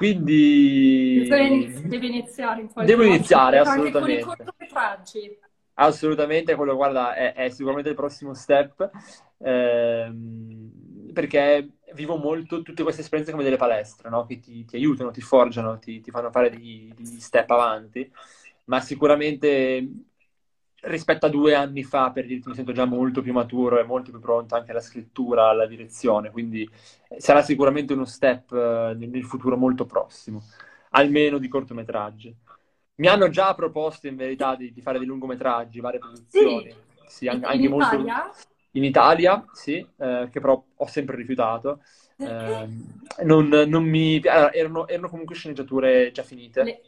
Quindi... 0.00 1.26
Devi 1.28 2.06
iniziare 2.06 2.62
in 2.62 2.70
Devo 2.86 3.02
iniziare, 3.02 3.58
assolutamente. 3.58 4.22
Con 4.22 4.32
i 4.32 4.36
cortometraggi. 4.36 5.38
Assolutamente, 5.74 6.54
quello 6.54 6.74
guarda, 6.74 7.14
è, 7.14 7.34
è, 7.34 7.50
sicuramente 7.50 7.90
il 7.90 7.94
prossimo 7.94 8.32
step, 8.32 8.88
ehm, 9.36 11.10
perché 11.12 11.72
vivo 11.92 12.16
molto 12.16 12.62
tutte 12.62 12.82
queste 12.82 13.02
esperienze 13.02 13.32
come 13.32 13.44
delle 13.44 13.58
palestre, 13.58 14.08
no? 14.08 14.24
Che 14.24 14.38
ti, 14.38 14.64
ti, 14.64 14.76
aiutano, 14.76 15.10
ti 15.10 15.20
forgiano, 15.20 15.78
ti, 15.78 16.00
ti 16.00 16.10
fanno 16.10 16.30
fare 16.30 16.48
degli, 16.48 16.90
degli 16.94 17.20
step 17.20 17.50
avanti, 17.50 18.10
ma 18.64 18.80
sicuramente 18.80 19.86
rispetto 20.82 21.26
a 21.26 21.28
due 21.28 21.54
anni 21.54 21.82
fa, 21.82 22.10
per 22.10 22.26
dirti, 22.26 22.48
mi 22.48 22.54
sento 22.54 22.72
già 22.72 22.84
molto 22.84 23.22
più 23.22 23.32
maturo 23.32 23.78
e 23.78 23.84
molto 23.84 24.10
più 24.10 24.20
pronto 24.20 24.54
anche 24.54 24.70
alla 24.70 24.80
scrittura, 24.80 25.48
alla 25.48 25.66
direzione, 25.66 26.30
quindi 26.30 26.68
eh, 27.08 27.20
sarà 27.20 27.42
sicuramente 27.42 27.92
uno 27.92 28.04
step 28.04 28.52
eh, 28.52 28.94
nel 28.96 29.24
futuro 29.24 29.56
molto 29.56 29.84
prossimo, 29.84 30.42
almeno 30.90 31.38
di 31.38 31.48
cortometraggi. 31.48 32.34
Mi 32.96 33.06
hanno 33.06 33.28
già 33.30 33.54
proposto 33.54 34.06
in 34.08 34.16
verità 34.16 34.56
di, 34.56 34.72
di 34.72 34.82
fare 34.82 34.98
dei 34.98 35.06
lungometraggi, 35.06 35.80
varie 35.80 35.98
produzioni. 35.98 36.70
Sì, 37.06 37.06
sì 37.06 37.28
anche, 37.28 37.52
in 37.56 37.70
molto... 37.70 37.94
Italia? 37.94 38.30
In 38.72 38.84
Italia, 38.84 39.44
sì, 39.52 39.84
eh, 39.96 40.28
che 40.30 40.38
però 40.40 40.62
ho 40.76 40.86
sempre 40.86 41.16
rifiutato. 41.16 41.82
Eh, 42.18 42.68
non, 43.24 43.48
non 43.48 43.82
mi... 43.82 44.20
Allora, 44.26 44.52
erano, 44.52 44.86
erano, 44.86 45.08
comunque 45.08 45.34
sceneggiature 45.34 46.12
già 46.12 46.22
finite. 46.22 46.62
Le 46.62 46.80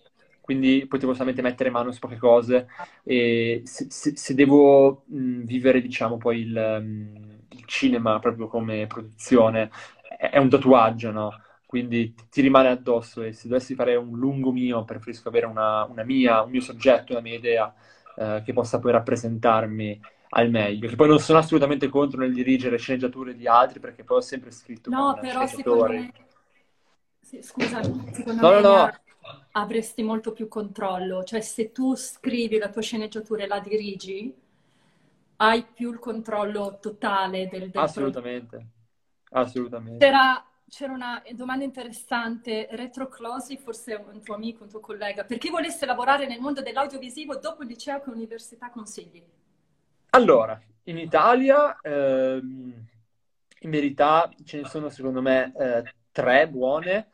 quindi 0.43 0.87
potevo 0.89 1.13
solamente 1.13 1.41
mettere 1.41 1.71
mano 1.71 1.93
su 1.93 2.01
poche 2.01 2.19
cose 2.19 2.67
e 3.05 3.63
se, 3.65 3.87
se, 3.89 4.17
se 4.17 4.35
devo 4.35 5.05
mh, 5.07 5.45
vivere, 5.45 5.81
diciamo, 5.81 6.19
poi 6.19 6.41
il, 6.41 6.51
mh, 6.83 7.39
il, 7.51 7.65
cinema 7.67 8.19
proprio 8.19 8.49
come 8.49 8.87
produzione, 8.89 9.71
è, 10.19 10.31
è 10.31 10.39
un 10.39 10.51
tatuaggio, 10.51 11.13
no? 11.13 11.41
Quindi 11.65 12.13
ti, 12.29 12.41
rimane 12.43 12.69
addosso 12.69 13.23
e 13.23 13.33
se 13.33 13.49
dovessi 13.49 13.75
fare 13.75 13.95
un 13.95 14.19
lungo 14.19 14.51
mio, 14.53 14.85
preferisco 14.85 15.29
avere 15.29 15.47
una, 15.47 15.85
una 15.85 16.03
mia, 16.03 16.43
un 16.43 16.51
mio 16.51 16.61
soggetto, 16.61 17.13
una 17.13 17.23
mia 17.23 17.37
idea 17.37 17.73
eh, 18.17 18.43
che 18.45 18.53
possa 18.53 18.79
poi 18.81 18.93
rappresentarmi 18.93 20.01
al 20.31 20.51
meglio. 20.51 20.89
Che 20.89 20.97
poi 20.97 21.09
non 21.09 21.21
sono 21.21 21.39
assolutamente 21.39 21.89
contro 21.89 22.19
nel 22.21 22.35
dirigere 22.35 22.79
sceneggiature 22.79 23.37
di 23.37 23.47
altri, 23.47 23.79
perché 23.79 24.03
poi 24.03 24.19
ho 24.19 24.23
sempre 24.23 24.51
scritto 24.51 24.91
no, 24.91 25.17
però 25.21 25.47
secondo 25.47 25.87
me... 25.87 26.13
Sì, 27.21 27.41
scusa, 27.41 27.81
secondo 27.83 28.43
no, 28.43 28.51
me... 28.51 28.61
No, 28.61 28.77
no, 28.77 28.93
avresti 29.53 30.03
molto 30.03 30.33
più 30.33 30.49
controllo. 30.49 31.25
Cioè, 31.25 31.41
se 31.41 31.73
tu 31.73 31.95
scrivi 31.95 32.59
la 32.59 32.69
tua 32.69 32.83
sceneggiatura 32.83 33.45
e 33.45 33.47
la 33.47 33.61
dirigi, 33.61 34.35
hai 35.37 35.65
più 35.65 35.91
il 35.93 35.99
controllo 35.99 36.79
totale 36.81 37.49
del, 37.49 37.71
del 37.71 37.83
Assolutamente. 37.83 38.49
Prodotto. 38.49 38.81
Assolutamente. 39.33 40.05
C'era, 40.05 40.45
c'era, 40.69 40.93
una 40.93 41.23
domanda 41.33 41.65
interessante, 41.65 42.69
Retro 42.73 43.09
Closi, 43.09 43.57
forse 43.57 43.95
un 43.95 44.23
tuo 44.23 44.35
amico, 44.35 44.63
un 44.63 44.71
tuo 44.71 44.81
collega, 44.81 45.25
per 45.25 45.39
chi 45.39 45.51
volesse 45.51 45.87
lavorare 45.87 46.27
nel 46.27 46.41
mondo 46.41 46.63
dell'audiovisivo 46.63 47.37
dopo 47.37 47.63
il 47.63 47.69
liceo, 47.69 48.01
che 48.01 48.11
università 48.11 48.71
consigli? 48.71 49.23
Allora, 50.11 50.61
in 50.85 50.99
Italia, 50.99 51.79
ehm, 51.81 52.87
in 53.61 53.71
verità, 53.71 54.31
ce 54.45 54.61
ne 54.61 54.69
sono 54.69 54.89
secondo 54.91 55.23
me 55.23 55.53
eh, 55.57 55.95
tre 56.11 56.49
buone. 56.49 57.09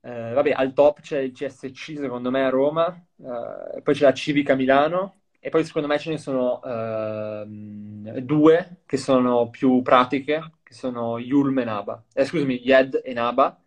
Eh, 0.00 0.32
vabbè, 0.32 0.52
al 0.52 0.72
top 0.72 1.00
c'è 1.00 1.18
il 1.18 1.32
CSC, 1.32 1.96
secondo 1.98 2.30
me, 2.30 2.44
a 2.44 2.48
Roma, 2.50 2.86
eh, 3.16 3.82
poi 3.82 3.94
c'è 3.94 4.04
la 4.04 4.12
Civica 4.14 4.54
Milano, 4.54 5.22
e 5.40 5.50
poi 5.50 5.64
secondo 5.64 5.88
me 5.88 5.98
ce 5.98 6.10
ne 6.10 6.18
sono 6.18 6.62
eh, 6.62 8.22
due 8.22 8.82
che 8.86 8.96
sono 8.96 9.50
più 9.50 9.82
pratiche, 9.82 10.52
che 10.62 10.72
sono 10.74 11.18
Yulm 11.18 11.58
e 11.60 11.64
Naba. 11.64 12.02
Eh, 12.12 12.24
scusami, 12.24 12.60
Yed 12.62 13.00
e 13.04 13.12
Naba. 13.12 13.60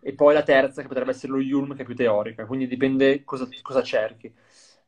E 0.00 0.14
poi 0.14 0.34
la 0.34 0.42
terza 0.42 0.82
che 0.82 0.88
potrebbe 0.88 1.10
essere 1.10 1.32
lo 1.32 1.40
Yulm, 1.40 1.74
che 1.74 1.82
è 1.82 1.84
più 1.84 1.94
teorica, 1.96 2.46
quindi 2.46 2.66
dipende 2.68 3.24
cosa, 3.24 3.48
cosa 3.62 3.82
cerchi. 3.82 4.32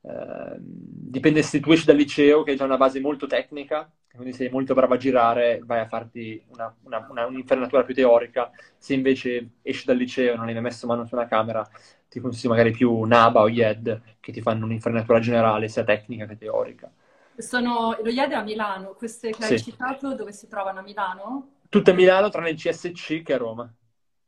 Uh, 0.08 0.56
dipende 0.58 1.42
se 1.42 1.60
tu 1.60 1.70
esci 1.70 1.84
dal 1.84 1.96
liceo, 1.96 2.42
che 2.42 2.52
è 2.52 2.56
già 2.56 2.64
una 2.64 2.78
base 2.78 2.98
molto 2.98 3.26
tecnica, 3.26 3.90
quindi 4.10 4.32
sei 4.32 4.48
molto 4.48 4.72
bravo 4.72 4.94
a 4.94 4.96
girare, 4.96 5.60
vai 5.64 5.80
a 5.80 5.86
farti 5.86 6.42
una, 6.48 6.74
una, 6.84 7.06
una, 7.10 7.26
un'infernatura 7.26 7.84
più 7.84 7.94
teorica. 7.94 8.50
Se 8.78 8.94
invece 8.94 9.50
esci 9.60 9.84
dal 9.84 9.96
liceo 9.96 10.32
e 10.32 10.36
non 10.36 10.48
hai 10.48 10.54
mai 10.54 10.62
messo 10.62 10.86
mano 10.86 11.04
su 11.04 11.14
una 11.14 11.26
camera, 11.26 11.68
ti 12.08 12.20
consiglio 12.20 12.54
magari 12.54 12.70
più 12.70 13.02
Naba 13.02 13.42
o 13.42 13.50
Yed, 13.50 14.02
che 14.18 14.32
ti 14.32 14.40
fanno 14.40 14.64
un'infernatura 14.64 15.20
generale, 15.20 15.68
sia 15.68 15.84
tecnica 15.84 16.26
che 16.26 16.38
teorica. 16.38 16.90
Sono, 17.36 17.96
lo 18.02 18.08
Yed 18.08 18.32
è 18.32 18.34
a 18.34 18.42
Milano, 18.42 18.94
queste 18.94 19.30
che 19.30 19.42
sì. 19.42 19.52
hai 19.52 19.62
citato 19.62 20.14
dove 20.14 20.32
si 20.32 20.48
trovano 20.48 20.78
a 20.80 20.82
Milano? 20.82 21.50
Tutte 21.68 21.90
a 21.90 21.94
Milano, 21.94 22.30
tranne 22.30 22.50
il 22.50 22.56
CSC 22.56 23.22
che 23.22 23.32
è 23.32 23.34
a 23.34 23.38
Roma. 23.38 23.72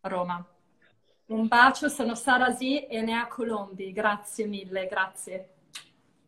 A 0.02 0.08
Roma. 0.08 0.46
Un 1.26 1.48
bacio, 1.48 1.88
sono 1.88 2.14
Sara 2.14 2.52
Z 2.52 2.60
e 2.60 3.00
Nea 3.02 3.26
Colombi. 3.26 3.92
Grazie 3.92 4.46
mille, 4.46 4.86
grazie. 4.86 5.48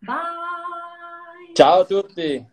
Bye! 0.05 1.53
Ciao 1.55 1.81
a 1.81 1.85
tutti! 1.85 2.52